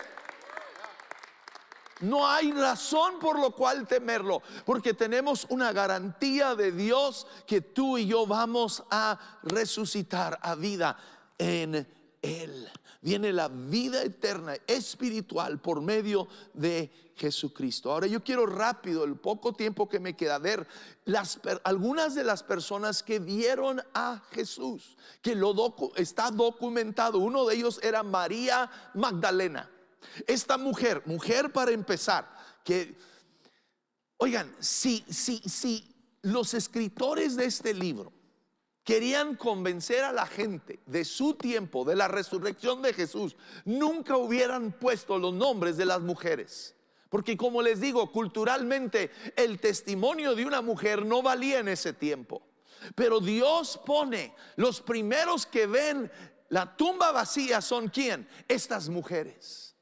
No 2.00 2.26
hay 2.26 2.50
razón 2.50 3.20
por 3.20 3.38
lo 3.38 3.52
cual 3.52 3.86
temerlo, 3.86 4.42
porque 4.64 4.92
tenemos 4.92 5.46
una 5.50 5.72
garantía 5.72 6.56
de 6.56 6.72
Dios 6.72 7.28
que 7.46 7.60
tú 7.60 7.96
y 7.96 8.06
yo 8.06 8.26
vamos 8.26 8.82
a 8.90 9.38
resucitar 9.44 10.38
a 10.42 10.56
vida 10.56 10.96
en 11.38 11.86
Él. 12.20 12.68
Viene 13.00 13.32
la 13.32 13.48
vida 13.48 14.02
eterna 14.02 14.56
espiritual 14.66 15.60
por 15.60 15.80
medio 15.80 16.26
de 16.54 16.90
Jesucristo. 17.22 17.92
Ahora 17.92 18.08
yo 18.08 18.24
quiero 18.24 18.46
rápido, 18.46 19.04
el 19.04 19.14
poco 19.14 19.52
tiempo 19.52 19.88
que 19.88 20.00
me 20.00 20.16
queda, 20.16 20.40
ver 20.40 20.66
las, 21.04 21.38
algunas 21.62 22.16
de 22.16 22.24
las 22.24 22.42
personas 22.42 23.04
que 23.04 23.20
vieron 23.20 23.80
a 23.94 24.20
Jesús, 24.32 24.96
que 25.22 25.36
lo 25.36 25.54
está 25.94 26.32
documentado. 26.32 27.18
Uno 27.18 27.46
de 27.46 27.54
ellos 27.54 27.78
era 27.80 28.02
María 28.02 28.68
Magdalena. 28.94 29.70
Esta 30.26 30.58
mujer, 30.58 31.04
mujer 31.06 31.52
para 31.52 31.70
empezar, 31.70 32.28
que, 32.64 32.98
oigan, 34.16 34.52
si, 34.58 35.04
si, 35.08 35.38
si 35.48 35.94
los 36.22 36.54
escritores 36.54 37.36
de 37.36 37.44
este 37.44 37.72
libro 37.72 38.12
querían 38.82 39.36
convencer 39.36 40.02
a 40.02 40.12
la 40.12 40.26
gente 40.26 40.80
de 40.86 41.04
su 41.04 41.34
tiempo, 41.34 41.84
de 41.84 41.94
la 41.94 42.08
resurrección 42.08 42.82
de 42.82 42.92
Jesús, 42.92 43.36
nunca 43.64 44.16
hubieran 44.16 44.72
puesto 44.72 45.18
los 45.18 45.32
nombres 45.32 45.76
de 45.76 45.84
las 45.84 46.00
mujeres. 46.00 46.74
Porque 47.12 47.36
como 47.36 47.60
les 47.60 47.78
digo, 47.78 48.10
culturalmente 48.10 49.10
el 49.36 49.60
testimonio 49.60 50.34
de 50.34 50.46
una 50.46 50.62
mujer 50.62 51.04
no 51.04 51.20
valía 51.20 51.58
en 51.58 51.68
ese 51.68 51.92
tiempo. 51.92 52.40
Pero 52.94 53.20
Dios 53.20 53.78
pone 53.84 54.34
los 54.56 54.80
primeros 54.80 55.44
que 55.44 55.66
ven 55.66 56.10
la 56.48 56.74
tumba 56.74 57.12
vacía 57.12 57.60
son 57.60 57.88
quién? 57.88 58.26
Estas 58.48 58.88
mujeres. 58.88 59.76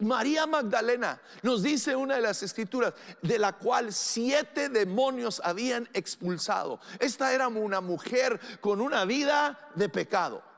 María 0.00 0.46
Magdalena 0.46 1.18
nos 1.40 1.62
dice 1.62 1.96
una 1.96 2.16
de 2.16 2.20
las 2.20 2.42
escrituras 2.42 2.92
de 3.22 3.38
la 3.38 3.54
cual 3.54 3.94
siete 3.94 4.68
demonios 4.68 5.40
habían 5.42 5.88
expulsado. 5.94 6.78
Esta 6.98 7.32
era 7.32 7.48
una 7.48 7.80
mujer 7.80 8.38
con 8.60 8.82
una 8.82 9.06
vida 9.06 9.70
de 9.76 9.88
pecado. 9.88 10.49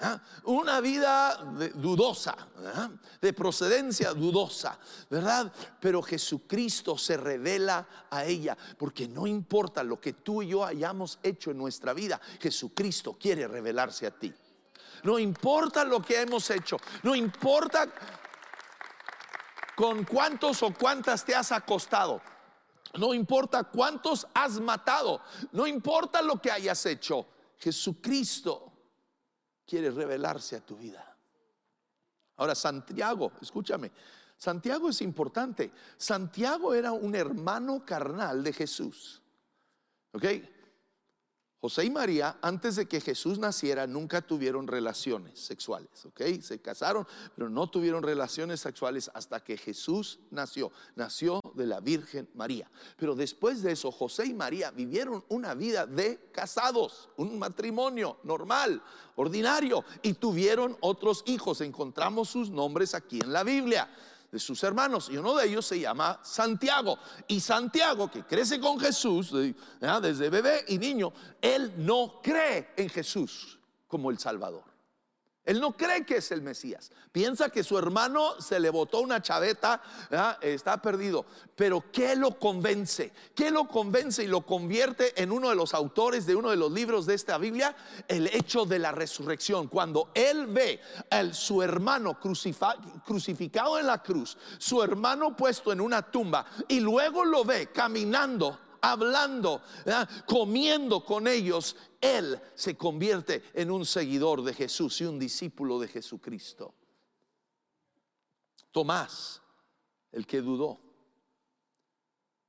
¿Ah? 0.00 0.20
Una 0.44 0.80
vida 0.80 1.36
dudosa, 1.74 2.36
de 3.20 3.32
procedencia 3.32 4.12
dudosa, 4.12 4.78
¿verdad? 5.08 5.52
Pero 5.80 6.02
Jesucristo 6.02 6.98
se 6.98 7.16
revela 7.16 7.86
a 8.10 8.24
ella, 8.24 8.56
porque 8.78 9.06
no 9.06 9.26
importa 9.26 9.84
lo 9.84 10.00
que 10.00 10.14
tú 10.14 10.42
y 10.42 10.48
yo 10.48 10.64
hayamos 10.64 11.20
hecho 11.22 11.52
en 11.52 11.58
nuestra 11.58 11.92
vida, 11.92 12.20
Jesucristo 12.40 13.16
quiere 13.18 13.46
revelarse 13.46 14.06
a 14.06 14.10
ti. 14.10 14.32
No 15.04 15.18
importa 15.18 15.84
lo 15.84 16.02
que 16.02 16.20
hemos 16.20 16.50
hecho, 16.50 16.78
no 17.04 17.14
importa 17.14 17.88
con 19.76 20.04
cuántos 20.04 20.62
o 20.62 20.72
cuántas 20.74 21.24
te 21.24 21.34
has 21.34 21.52
acostado. 21.52 22.20
No 22.98 23.14
importa 23.14 23.64
cuántos 23.64 24.26
has 24.34 24.60
matado, 24.60 25.22
no 25.52 25.66
importa 25.66 26.20
lo 26.20 26.40
que 26.40 26.50
hayas 26.50 26.84
hecho, 26.84 27.26
Jesucristo 27.58 28.71
quiere 29.66 29.90
revelarse 29.90 30.56
a 30.56 30.60
tu 30.60 30.76
vida. 30.76 31.16
Ahora, 32.36 32.54
Santiago, 32.54 33.32
escúchame, 33.40 33.90
Santiago 34.36 34.88
es 34.88 35.00
importante. 35.02 35.70
Santiago 35.96 36.74
era 36.74 36.92
un 36.92 37.14
hermano 37.14 37.84
carnal 37.84 38.42
de 38.42 38.52
Jesús. 38.52 39.22
¿Ok? 40.12 40.24
José 41.62 41.84
y 41.84 41.90
María, 41.90 42.38
antes 42.42 42.74
de 42.74 42.86
que 42.86 43.00
Jesús 43.00 43.38
naciera, 43.38 43.86
nunca 43.86 44.20
tuvieron 44.20 44.66
relaciones 44.66 45.38
sexuales, 45.38 46.04
¿ok? 46.06 46.20
Se 46.40 46.60
casaron, 46.60 47.06
pero 47.36 47.48
no 47.48 47.70
tuvieron 47.70 48.02
relaciones 48.02 48.58
sexuales 48.58 49.08
hasta 49.14 49.44
que 49.44 49.56
Jesús 49.56 50.18
nació. 50.32 50.72
Nació 50.96 51.40
de 51.54 51.66
la 51.66 51.80
Virgen 51.80 52.28
María. 52.34 52.70
Pero 52.96 53.14
después 53.14 53.62
de 53.62 53.72
eso, 53.72 53.90
José 53.90 54.26
y 54.26 54.34
María 54.34 54.70
vivieron 54.70 55.24
una 55.28 55.54
vida 55.54 55.86
de 55.86 56.30
casados, 56.32 57.10
un 57.16 57.38
matrimonio 57.38 58.18
normal, 58.24 58.82
ordinario, 59.16 59.84
y 60.02 60.14
tuvieron 60.14 60.76
otros 60.80 61.22
hijos. 61.26 61.60
Encontramos 61.60 62.28
sus 62.28 62.50
nombres 62.50 62.94
aquí 62.94 63.20
en 63.20 63.32
la 63.32 63.44
Biblia 63.44 63.88
de 64.30 64.38
sus 64.38 64.62
hermanos 64.64 65.10
y 65.10 65.18
uno 65.18 65.36
de 65.36 65.46
ellos 65.46 65.66
se 65.66 65.78
llama 65.78 66.18
Santiago. 66.22 66.98
Y 67.28 67.38
Santiago, 67.40 68.10
que 68.10 68.24
crece 68.24 68.58
con 68.58 68.80
Jesús 68.80 69.30
desde 69.30 70.30
bebé 70.30 70.64
y 70.68 70.78
niño, 70.78 71.12
él 71.40 71.74
no 71.76 72.20
cree 72.22 72.70
en 72.76 72.88
Jesús 72.88 73.58
como 73.86 74.10
el 74.10 74.18
Salvador. 74.18 74.71
Él 75.44 75.60
no 75.60 75.72
cree 75.72 76.06
que 76.06 76.18
es 76.18 76.30
el 76.30 76.40
Mesías. 76.40 76.92
Piensa 77.10 77.50
que 77.50 77.64
su 77.64 77.76
hermano 77.76 78.40
se 78.40 78.60
le 78.60 78.70
botó 78.70 79.00
una 79.00 79.20
chaveta, 79.20 79.82
está 80.40 80.80
perdido. 80.80 81.26
Pero 81.56 81.84
¿qué 81.90 82.14
lo 82.14 82.38
convence? 82.38 83.12
¿Qué 83.34 83.50
lo 83.50 83.66
convence 83.66 84.22
y 84.22 84.28
lo 84.28 84.42
convierte 84.42 85.20
en 85.20 85.32
uno 85.32 85.48
de 85.48 85.56
los 85.56 85.74
autores 85.74 86.26
de 86.26 86.36
uno 86.36 86.50
de 86.50 86.56
los 86.56 86.70
libros 86.70 87.06
de 87.06 87.14
esta 87.14 87.38
Biblia? 87.38 87.74
El 88.06 88.28
hecho 88.28 88.64
de 88.64 88.78
la 88.78 88.92
resurrección. 88.92 89.66
Cuando 89.66 90.12
él 90.14 90.46
ve 90.46 90.80
a 91.10 91.32
su 91.32 91.60
hermano 91.60 92.20
crucificado 92.20 93.80
en 93.80 93.88
la 93.88 94.00
cruz, 94.00 94.38
su 94.58 94.80
hermano 94.80 95.36
puesto 95.36 95.72
en 95.72 95.80
una 95.80 96.02
tumba, 96.02 96.46
y 96.68 96.78
luego 96.78 97.24
lo 97.24 97.44
ve 97.44 97.72
caminando 97.72 98.58
hablando, 98.82 99.62
comiendo 100.26 101.04
con 101.04 101.28
ellos, 101.28 101.76
él 102.02 102.38
se 102.56 102.76
convierte 102.76 103.44
en 103.54 103.70
un 103.70 103.86
seguidor 103.86 104.42
de 104.42 104.52
Jesús 104.52 105.00
y 105.00 105.04
un 105.04 105.20
discípulo 105.20 105.78
de 105.78 105.86
Jesucristo. 105.86 106.74
Tomás, 108.72 109.40
el 110.10 110.26
que 110.26 110.42
dudó, 110.42 110.80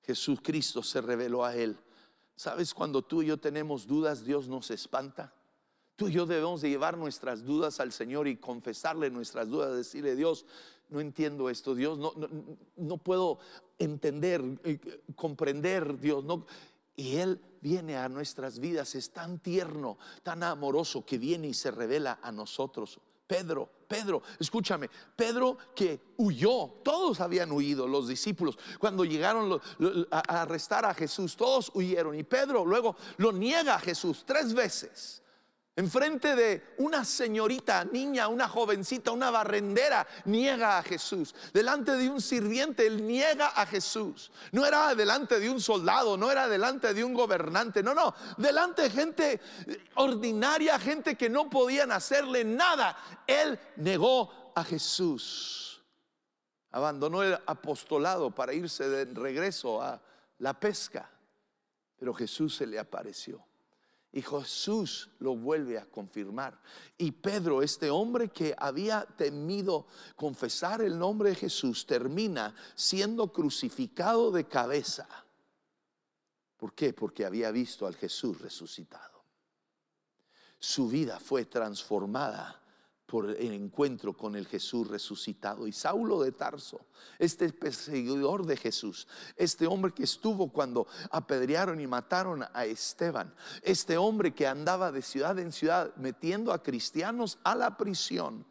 Jesucristo 0.01 0.81
se 0.81 0.99
reveló 1.01 1.45
a 1.45 1.55
él. 1.55 1.77
¿Sabes? 2.35 2.73
Cuando 2.73 3.03
tú 3.03 3.21
y 3.21 3.27
yo 3.27 3.37
tenemos 3.37 3.85
dudas, 3.85 4.25
Dios 4.25 4.47
nos 4.47 4.71
espanta. 4.71 5.31
Tú 5.95 6.07
y 6.07 6.13
yo 6.13 6.25
debemos 6.25 6.61
de 6.61 6.69
llevar 6.69 6.97
nuestras 6.97 7.45
dudas 7.45 7.79
al 7.79 7.91
Señor 7.91 8.27
y 8.27 8.37
confesarle 8.37 9.11
nuestras 9.11 9.47
dudas, 9.47 9.75
decirle, 9.75 10.15
Dios, 10.15 10.47
no 10.89 10.99
entiendo 10.99 11.47
esto, 11.51 11.75
Dios, 11.75 11.99
no, 11.99 12.13
no, 12.75 12.97
puedo 12.97 13.37
entender, 13.77 14.43
eh, 14.63 14.79
comprender, 15.15 15.99
Dios, 15.99 16.23
no. 16.23 16.47
Y 16.95 17.17
Él 17.17 17.39
viene 17.63 17.95
a 17.97 18.09
nuestras 18.09 18.59
vidas, 18.59 18.93
es 18.93 19.09
tan 19.11 19.39
tierno, 19.39 19.97
tan 20.21 20.43
amoroso 20.43 21.05
que 21.05 21.17
viene 21.17 21.47
y 21.47 21.53
se 21.53 21.71
revela 21.71 22.19
a 22.21 22.31
nosotros. 22.31 22.99
Pedro, 23.25 23.69
Pedro, 23.87 24.21
escúchame, 24.37 24.89
Pedro 25.15 25.57
que 25.73 26.13
huyó, 26.17 26.81
todos 26.83 27.21
habían 27.21 27.51
huido, 27.53 27.87
los 27.87 28.09
discípulos, 28.09 28.59
cuando 28.77 29.05
llegaron 29.05 29.61
a 30.11 30.41
arrestar 30.41 30.85
a 30.85 30.93
Jesús, 30.93 31.37
todos 31.37 31.71
huyeron 31.73 32.19
y 32.19 32.23
Pedro 32.23 32.65
luego 32.65 32.97
lo 33.17 33.31
niega 33.31 33.75
a 33.75 33.79
Jesús 33.79 34.23
tres 34.27 34.53
veces 34.53 35.22
enfrente 35.75 36.35
de 36.35 36.75
una 36.77 37.03
señorita, 37.03 37.83
niña, 37.85 38.27
una 38.27 38.47
jovencita, 38.47 39.11
una 39.11 39.31
barrendera, 39.31 40.05
niega 40.25 40.77
a 40.77 40.83
Jesús. 40.83 41.33
Delante 41.51 41.93
de 41.93 42.09
un 42.09 42.21
sirviente, 42.21 42.85
él 42.85 43.07
niega 43.07 43.47
a 43.47 43.65
Jesús. 43.65 44.31
No 44.51 44.65
era 44.65 44.93
delante 44.93 45.39
de 45.39 45.49
un 45.49 45.59
soldado, 45.59 46.15
no 46.15 46.29
era 46.31 46.47
delante 46.47 46.93
de 46.93 47.03
un 47.03 47.13
gobernante, 47.13 47.81
no, 47.81 47.93
no, 47.95 48.13
delante 48.37 48.83
de 48.83 48.89
gente 48.91 49.41
ordinaria, 49.95 50.77
gente 50.77 51.15
que 51.15 51.29
no 51.29 51.49
podían 51.49 51.91
hacerle 51.91 52.43
nada. 52.43 52.95
Él 53.25 53.59
negó 53.77 54.53
a 54.55 54.63
Jesús. 54.63 55.83
Abandonó 56.71 57.23
el 57.23 57.37
apostolado 57.45 58.31
para 58.31 58.53
irse 58.53 58.87
de 58.89 59.05
regreso 59.05 59.81
a 59.81 60.01
la 60.39 60.59
pesca, 60.59 61.09
pero 61.97 62.13
Jesús 62.13 62.55
se 62.55 62.67
le 62.67 62.77
apareció. 62.77 63.43
Y 64.13 64.21
Jesús 64.21 65.09
lo 65.19 65.35
vuelve 65.35 65.79
a 65.79 65.85
confirmar. 65.85 66.61
Y 66.97 67.11
Pedro, 67.11 67.63
este 67.63 67.89
hombre 67.89 68.29
que 68.29 68.53
había 68.57 69.03
temido 69.03 69.87
confesar 70.15 70.81
el 70.83 70.97
nombre 70.97 71.31
de 71.31 71.35
Jesús, 71.35 71.85
termina 71.87 72.55
siendo 72.75 73.33
crucificado 73.33 74.31
de 74.31 74.47
cabeza. 74.47 75.07
¿Por 76.55 76.73
qué? 76.73 76.93
Porque 76.93 77.25
había 77.25 77.49
visto 77.49 77.87
al 77.87 77.95
Jesús 77.95 78.39
resucitado. 78.39 79.25
Su 80.59 80.87
vida 80.87 81.19
fue 81.19 81.45
transformada 81.45 82.62
por 83.13 83.29
el 83.29 83.53
encuentro 83.53 84.17
con 84.17 84.35
el 84.35 84.47
Jesús 84.47 84.87
resucitado. 84.87 85.67
Y 85.67 85.71
Saulo 85.71 86.23
de 86.23 86.31
Tarso, 86.31 86.81
este 87.19 87.53
perseguidor 87.53 88.43
de 88.43 88.57
Jesús, 88.57 89.07
este 89.37 89.67
hombre 89.67 89.91
que 89.91 90.01
estuvo 90.01 90.51
cuando 90.51 90.87
apedrearon 91.11 91.79
y 91.79 91.85
mataron 91.85 92.43
a 92.51 92.65
Esteban, 92.65 93.31
este 93.61 93.97
hombre 93.97 94.33
que 94.33 94.47
andaba 94.47 94.91
de 94.91 95.03
ciudad 95.03 95.37
en 95.37 95.51
ciudad 95.51 95.95
metiendo 95.95 96.51
a 96.51 96.63
cristianos 96.63 97.37
a 97.43 97.53
la 97.53 97.77
prisión, 97.77 98.47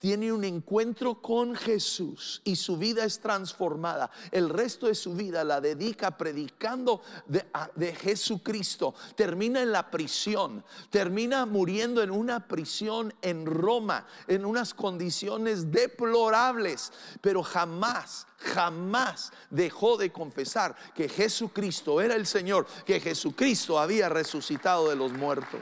tiene 0.00 0.32
un 0.32 0.44
encuentro 0.44 1.20
con 1.20 1.54
Jesús 1.54 2.40
y 2.42 2.56
su 2.56 2.78
vida 2.78 3.04
es 3.04 3.20
transformada. 3.20 4.10
El 4.32 4.48
resto 4.48 4.86
de 4.86 4.94
su 4.94 5.12
vida 5.12 5.44
la 5.44 5.60
dedica 5.60 6.16
predicando 6.16 7.02
de, 7.26 7.94
Jesucristo. 7.94 8.94
Termina 9.14 9.62
en 9.62 9.72
la 9.72 9.90
prisión, 9.90 10.64
termina 10.88 11.44
muriendo 11.44 12.02
en 12.02 12.10
una 12.10 12.48
prisión 12.48 13.14
en 13.20 13.44
Roma, 13.44 14.06
en 14.26 14.46
unas 14.46 14.72
condiciones 14.72 15.70
deplorables, 15.70 16.92
pero 17.20 17.42
jamás 17.42 18.26
jamás 18.54 19.32
dejó 19.50 19.98
de 19.98 20.10
confesar 20.10 20.74
que 20.94 21.10
Jesucristo 21.10 22.00
era 22.00 22.14
el 22.14 22.26
Señor, 22.26 22.66
que 22.86 22.98
Jesucristo 22.98 23.78
había 23.78 24.08
resucitado 24.08 24.88
de 24.88 24.96
los 24.96 25.12
muertos. 25.12 25.60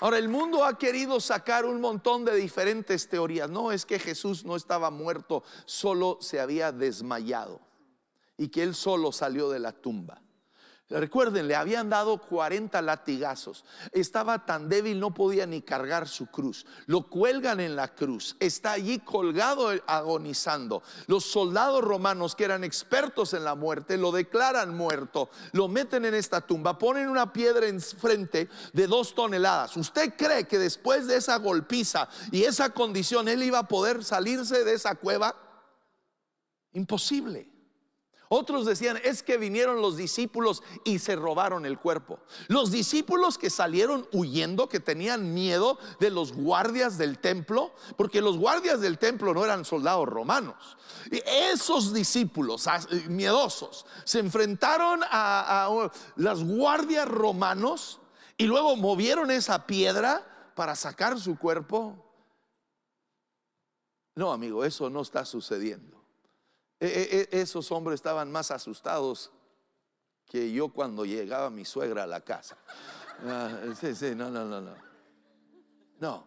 Ahora, 0.00 0.18
el 0.18 0.28
mundo 0.28 0.64
ha 0.64 0.76
querido 0.76 1.20
sacar 1.20 1.64
un 1.64 1.80
montón 1.80 2.24
de 2.24 2.34
diferentes 2.34 3.08
teorías. 3.08 3.48
No 3.48 3.70
es 3.70 3.86
que 3.86 3.98
Jesús 3.98 4.44
no 4.44 4.56
estaba 4.56 4.90
muerto, 4.90 5.44
solo 5.66 6.18
se 6.20 6.40
había 6.40 6.72
desmayado 6.72 7.60
y 8.36 8.48
que 8.48 8.62
él 8.62 8.74
solo 8.74 9.12
salió 9.12 9.48
de 9.48 9.60
la 9.60 9.72
tumba. 9.72 10.23
Recuerden, 10.90 11.48
le 11.48 11.56
habían 11.56 11.88
dado 11.88 12.18
40 12.18 12.82
latigazos. 12.82 13.64
Estaba 13.90 14.44
tan 14.44 14.68
débil, 14.68 15.00
no 15.00 15.14
podía 15.14 15.46
ni 15.46 15.62
cargar 15.62 16.06
su 16.06 16.26
cruz. 16.26 16.66
Lo 16.84 17.08
cuelgan 17.08 17.58
en 17.60 17.74
la 17.74 17.94
cruz. 17.94 18.36
Está 18.38 18.72
allí 18.72 18.98
colgado, 18.98 19.70
agonizando. 19.86 20.82
Los 21.06 21.24
soldados 21.24 21.82
romanos, 21.82 22.34
que 22.34 22.44
eran 22.44 22.64
expertos 22.64 23.32
en 23.32 23.44
la 23.44 23.54
muerte, 23.54 23.96
lo 23.96 24.12
declaran 24.12 24.76
muerto. 24.76 25.30
Lo 25.52 25.68
meten 25.68 26.04
en 26.04 26.14
esta 26.14 26.42
tumba, 26.42 26.76
ponen 26.76 27.08
una 27.08 27.32
piedra 27.32 27.66
enfrente 27.66 28.50
de 28.74 28.86
dos 28.86 29.14
toneladas. 29.14 29.74
¿Usted 29.78 30.12
cree 30.18 30.46
que 30.46 30.58
después 30.58 31.06
de 31.06 31.16
esa 31.16 31.38
golpiza 31.38 32.10
y 32.30 32.44
esa 32.44 32.70
condición, 32.70 33.28
él 33.28 33.42
iba 33.42 33.60
a 33.60 33.68
poder 33.68 34.04
salirse 34.04 34.64
de 34.64 34.74
esa 34.74 34.96
cueva? 34.96 35.34
Imposible. 36.74 37.53
Otros 38.36 38.66
decían, 38.66 38.98
es 39.04 39.22
que 39.22 39.36
vinieron 39.36 39.80
los 39.80 39.96
discípulos 39.96 40.64
y 40.82 40.98
se 40.98 41.14
robaron 41.14 41.64
el 41.64 41.78
cuerpo. 41.78 42.18
Los 42.48 42.72
discípulos 42.72 43.38
que 43.38 43.48
salieron 43.48 44.08
huyendo, 44.10 44.68
que 44.68 44.80
tenían 44.80 45.32
miedo 45.34 45.78
de 46.00 46.10
los 46.10 46.32
guardias 46.32 46.98
del 46.98 47.20
templo, 47.20 47.72
porque 47.96 48.20
los 48.20 48.36
guardias 48.36 48.80
del 48.80 48.98
templo 48.98 49.34
no 49.34 49.44
eran 49.44 49.64
soldados 49.64 50.08
romanos. 50.08 50.76
Y 51.12 51.22
esos 51.52 51.94
discípulos 51.94 52.66
ah, 52.66 52.80
miedosos 53.06 53.86
se 54.02 54.18
enfrentaron 54.18 55.04
a, 55.04 55.66
a 55.66 55.90
las 56.16 56.42
guardias 56.42 57.06
romanos 57.06 58.00
y 58.36 58.46
luego 58.46 58.74
movieron 58.74 59.30
esa 59.30 59.64
piedra 59.64 60.26
para 60.56 60.74
sacar 60.74 61.20
su 61.20 61.38
cuerpo. 61.38 61.94
No, 64.16 64.32
amigo, 64.32 64.64
eso 64.64 64.90
no 64.90 65.02
está 65.02 65.24
sucediendo. 65.24 66.03
E, 66.84 67.28
e, 67.32 67.38
e, 67.38 67.40
esos 67.40 67.72
hombres 67.72 67.94
estaban 67.94 68.30
más 68.30 68.50
asustados 68.50 69.32
que 70.26 70.52
yo 70.52 70.68
cuando 70.68 71.06
llegaba 71.06 71.48
mi 71.48 71.64
suegra 71.64 72.02
a 72.04 72.06
la 72.06 72.20
casa. 72.20 72.56
Ah, 73.26 73.48
sí, 73.80 73.94
sí, 73.94 74.12
no, 74.12 74.28
no, 74.28 74.44
no, 74.44 74.60
no. 74.60 74.74
No. 76.00 76.26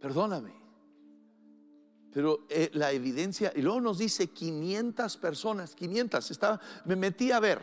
Perdóname. 0.00 0.54
Pero 2.10 2.46
eh, 2.48 2.70
la 2.72 2.90
evidencia, 2.90 3.52
y 3.54 3.60
luego 3.60 3.82
nos 3.82 3.98
dice 3.98 4.28
500 4.28 5.18
personas, 5.18 5.74
500, 5.74 6.30
estaba, 6.30 6.58
me 6.86 6.96
metí 6.96 7.30
a 7.30 7.40
ver, 7.40 7.60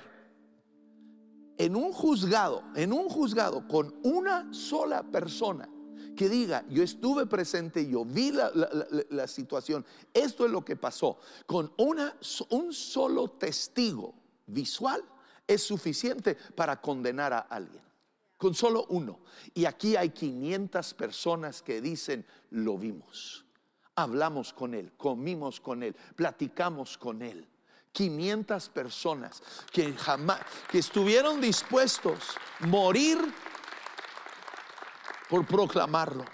en 1.58 1.76
un 1.76 1.92
juzgado, 1.92 2.64
en 2.76 2.94
un 2.94 3.10
juzgado 3.10 3.68
con 3.68 4.00
una 4.04 4.54
sola 4.54 5.02
persona 5.02 5.68
que 6.18 6.28
diga, 6.28 6.66
yo 6.68 6.84
estuve 6.84 7.26
presente, 7.28 7.88
yo 7.88 8.04
vi 8.04 8.32
la, 8.34 8.52
la 9.10 9.28
situación, 9.28 9.86
esto 10.14 10.46
es 10.46 10.52
lo 10.52 10.66
que 10.66 10.76
pasó, 10.76 11.20
con 11.46 11.72
una, 11.78 12.18
un 12.50 12.74
solo 12.74 13.30
testigo 13.30 14.14
visual 14.48 15.02
es 15.48 15.64
suficiente 15.64 16.36
para 16.36 16.82
condenar 16.82 17.32
a 17.34 17.40
alguien. 17.40 17.84
Con 18.38 18.54
solo 18.54 18.86
uno. 18.90 19.22
Y 19.54 19.66
aquí 19.66 19.96
hay 19.96 20.10
500 20.10 20.94
personas 20.94 21.62
que 21.62 21.82
dicen, 21.82 22.26
lo 22.52 22.78
vimos. 22.78 23.46
Hablamos 23.96 24.54
con 24.54 24.76
él, 24.76 24.94
comimos 24.96 25.60
con 25.60 25.82
él, 25.82 25.96
platicamos 26.16 26.98
con 26.98 27.22
él. 27.24 27.48
500 27.94 28.70
personas 28.70 29.42
que 29.72 29.92
jamás, 29.94 30.42
que 30.70 30.78
estuvieron 30.78 31.42
dispuestos 31.42 32.20
a 32.60 32.68
morir 32.68 33.18
por 35.30 35.46
proclamarlo. 35.46 36.26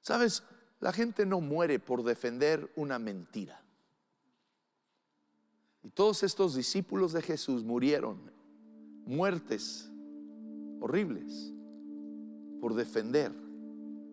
Sabes, 0.00 0.42
la 0.80 0.92
gente 0.92 1.24
no 1.24 1.40
muere 1.40 1.78
por 1.78 2.02
defender 2.02 2.70
una 2.76 2.98
mentira. 2.98 3.60
Y 5.82 5.90
todos 5.90 6.22
estos 6.22 6.54
discípulos 6.54 7.12
de 7.12 7.22
Jesús 7.22 7.64
murieron 7.64 8.30
muertes 9.06 9.90
horribles 10.80 11.52
por 12.60 12.74
defender 12.74 13.32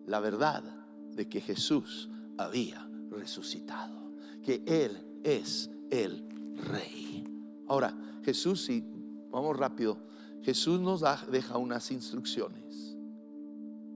la 0.06 0.20
verdad 0.20 0.62
de 1.10 1.28
que 1.28 1.40
Jesús 1.40 2.08
había 2.38 2.88
resucitado, 3.10 4.12
que 4.42 4.62
Él 4.66 5.20
es 5.24 5.70
el 5.90 6.28
Rey. 6.56 7.24
Ahora, 7.68 7.94
Jesús, 8.24 8.64
si 8.64 8.84
vamos 9.30 9.56
rápido, 9.56 9.98
Jesús 10.42 10.80
nos 10.80 11.02
deja 11.30 11.56
unas 11.56 11.90
instrucciones. 11.90 12.91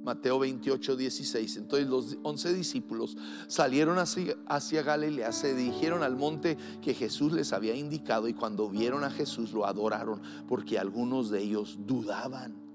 Mateo 0.06 0.38
28, 0.38 0.96
16. 0.96 1.56
Entonces 1.56 1.88
los 1.88 2.16
once 2.22 2.54
discípulos 2.54 3.16
salieron 3.48 3.98
hacia, 3.98 4.36
hacia, 4.46 4.82
Galilea, 4.82 5.32
se 5.32 5.52
dirigieron 5.52 6.04
al 6.04 6.14
monte 6.14 6.56
que 6.80 6.94
Jesús 6.94 7.32
les 7.32 7.52
había 7.52 7.74
indicado 7.74 8.28
y 8.28 8.32
cuando 8.32 8.70
vieron 8.70 9.02
a 9.02 9.10
Jesús 9.10 9.52
lo 9.52 9.66
adoraron 9.66 10.22
porque 10.46 10.78
algunos 10.78 11.28
de 11.30 11.42
ellos 11.42 11.78
dudaban. 11.86 12.65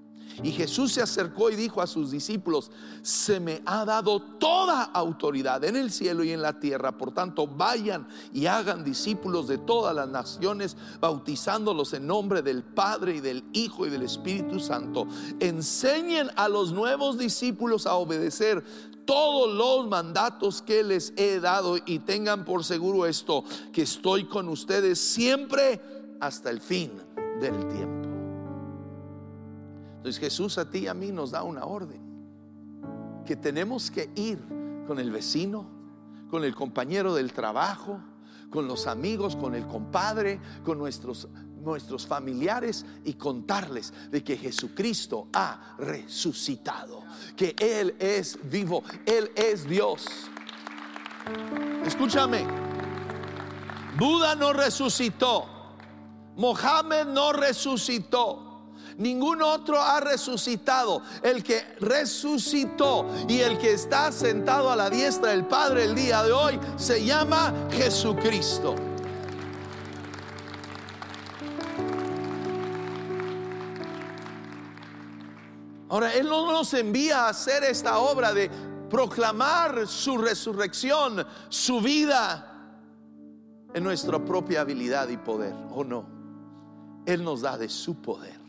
Y 0.42 0.52
Jesús 0.52 0.92
se 0.92 1.02
acercó 1.02 1.50
y 1.50 1.56
dijo 1.56 1.80
a 1.80 1.86
sus 1.86 2.10
discípulos, 2.10 2.70
se 3.02 3.40
me 3.40 3.62
ha 3.66 3.84
dado 3.84 4.20
toda 4.38 4.84
autoridad 4.84 5.64
en 5.64 5.76
el 5.76 5.90
cielo 5.90 6.24
y 6.24 6.32
en 6.32 6.42
la 6.42 6.58
tierra. 6.58 6.96
Por 6.96 7.12
tanto, 7.12 7.46
vayan 7.46 8.08
y 8.32 8.46
hagan 8.46 8.84
discípulos 8.84 9.48
de 9.48 9.58
todas 9.58 9.94
las 9.94 10.08
naciones, 10.08 10.76
bautizándolos 11.00 11.92
en 11.92 12.06
nombre 12.06 12.42
del 12.42 12.62
Padre 12.62 13.16
y 13.16 13.20
del 13.20 13.44
Hijo 13.52 13.86
y 13.86 13.90
del 13.90 14.02
Espíritu 14.02 14.60
Santo. 14.60 15.06
Enseñen 15.40 16.30
a 16.36 16.48
los 16.48 16.72
nuevos 16.72 17.18
discípulos 17.18 17.86
a 17.86 17.94
obedecer 17.94 18.64
todos 19.04 19.52
los 19.52 19.88
mandatos 19.88 20.62
que 20.62 20.82
les 20.82 21.12
he 21.16 21.40
dado 21.40 21.76
y 21.84 21.98
tengan 22.00 22.44
por 22.44 22.64
seguro 22.64 23.06
esto, 23.06 23.44
que 23.72 23.82
estoy 23.82 24.24
con 24.24 24.48
ustedes 24.48 25.00
siempre 25.00 25.80
hasta 26.20 26.50
el 26.50 26.60
fin 26.60 26.92
del 27.40 27.66
tiempo. 27.68 28.21
Entonces 30.02 30.18
Jesús 30.18 30.58
a 30.58 30.68
ti 30.68 30.80
y 30.80 30.86
a 30.88 30.94
mí 30.94 31.12
nos 31.12 31.30
da 31.30 31.44
una 31.44 31.64
orden, 31.64 32.00
que 33.24 33.36
tenemos 33.36 33.88
que 33.88 34.10
ir 34.16 34.40
con 34.88 34.98
el 34.98 35.12
vecino, 35.12 35.64
con 36.28 36.42
el 36.42 36.56
compañero 36.56 37.14
del 37.14 37.32
trabajo, 37.32 38.00
con 38.50 38.66
los 38.66 38.88
amigos, 38.88 39.36
con 39.36 39.54
el 39.54 39.64
compadre, 39.68 40.40
con 40.64 40.76
nuestros 40.76 41.28
nuestros 41.62 42.04
familiares 42.04 42.84
y 43.04 43.14
contarles 43.14 43.92
de 44.10 44.24
que 44.24 44.36
Jesucristo 44.36 45.28
ha 45.32 45.76
resucitado, 45.78 47.04
que 47.36 47.54
Él 47.56 47.94
es 48.00 48.36
vivo, 48.50 48.82
Él 49.06 49.30
es 49.36 49.68
Dios. 49.68 50.04
Escúchame, 51.84 52.44
Buda 53.96 54.34
no 54.34 54.52
resucitó, 54.52 55.46
Mohammed 56.36 57.06
no 57.06 57.32
resucitó. 57.32 58.51
Ningún 59.02 59.42
otro 59.42 59.82
ha 59.82 59.98
resucitado. 59.98 61.02
El 61.24 61.42
que 61.42 61.74
resucitó 61.80 63.10
y 63.28 63.40
el 63.40 63.58
que 63.58 63.72
está 63.72 64.12
sentado 64.12 64.70
a 64.70 64.76
la 64.76 64.88
diestra 64.88 65.32
del 65.32 65.44
Padre 65.44 65.86
el 65.86 65.94
día 65.96 66.22
de 66.22 66.30
hoy 66.30 66.60
se 66.76 67.04
llama 67.04 67.52
Jesucristo. 67.72 68.76
Ahora, 75.88 76.14
Él 76.14 76.28
no 76.28 76.52
nos 76.52 76.72
envía 76.72 77.24
a 77.24 77.30
hacer 77.30 77.64
esta 77.64 77.98
obra 77.98 78.32
de 78.32 78.48
proclamar 78.88 79.88
su 79.88 80.16
resurrección, 80.16 81.26
su 81.48 81.80
vida, 81.80 82.48
en 83.74 83.82
nuestra 83.82 84.24
propia 84.24 84.60
habilidad 84.60 85.08
y 85.08 85.16
poder, 85.16 85.54
o 85.72 85.82
no. 85.82 86.06
Él 87.04 87.24
nos 87.24 87.40
da 87.40 87.58
de 87.58 87.68
su 87.68 88.00
poder. 88.00 88.41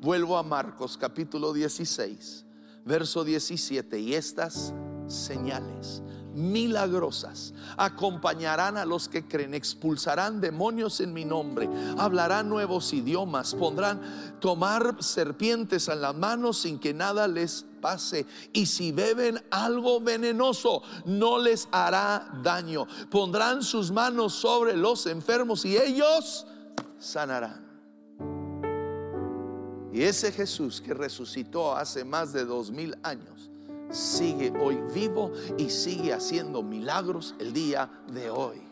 Vuelvo 0.00 0.38
a 0.38 0.42
Marcos 0.42 0.96
capítulo 0.96 1.52
16, 1.52 2.46
verso 2.86 3.22
17. 3.22 4.00
Y 4.00 4.14
estas 4.14 4.72
señales 5.08 6.02
milagrosas 6.34 7.52
acompañarán 7.76 8.78
a 8.78 8.86
los 8.86 9.10
que 9.10 9.28
creen, 9.28 9.52
expulsarán 9.52 10.40
demonios 10.40 11.00
en 11.00 11.12
mi 11.12 11.26
nombre, 11.26 11.68
hablarán 11.98 12.48
nuevos 12.48 12.94
idiomas, 12.94 13.54
pondrán 13.54 14.38
tomar 14.40 14.96
serpientes 15.00 15.88
en 15.88 16.00
las 16.00 16.14
manos 16.14 16.62
sin 16.62 16.78
que 16.78 16.94
nada 16.94 17.28
les 17.28 17.66
pase. 17.82 18.24
Y 18.54 18.64
si 18.64 18.92
beben 18.92 19.38
algo 19.50 20.00
venenoso, 20.00 20.82
no 21.04 21.38
les 21.38 21.68
hará 21.72 22.26
daño. 22.42 22.86
Pondrán 23.10 23.62
sus 23.62 23.90
manos 23.90 24.32
sobre 24.32 24.78
los 24.78 25.04
enfermos 25.06 25.66
y 25.66 25.76
ellos 25.76 26.46
sanarán. 26.98 27.69
Y 29.92 30.02
ese 30.02 30.32
Jesús 30.32 30.80
que 30.80 30.94
resucitó 30.94 31.76
hace 31.76 32.04
más 32.04 32.32
de 32.32 32.44
dos 32.44 32.70
mil 32.70 32.96
años 33.02 33.50
sigue 33.90 34.52
hoy 34.60 34.78
vivo 34.94 35.32
y 35.58 35.68
sigue 35.68 36.12
haciendo 36.12 36.62
milagros 36.62 37.34
el 37.40 37.52
día 37.52 37.90
de 38.12 38.30
hoy. 38.30 38.69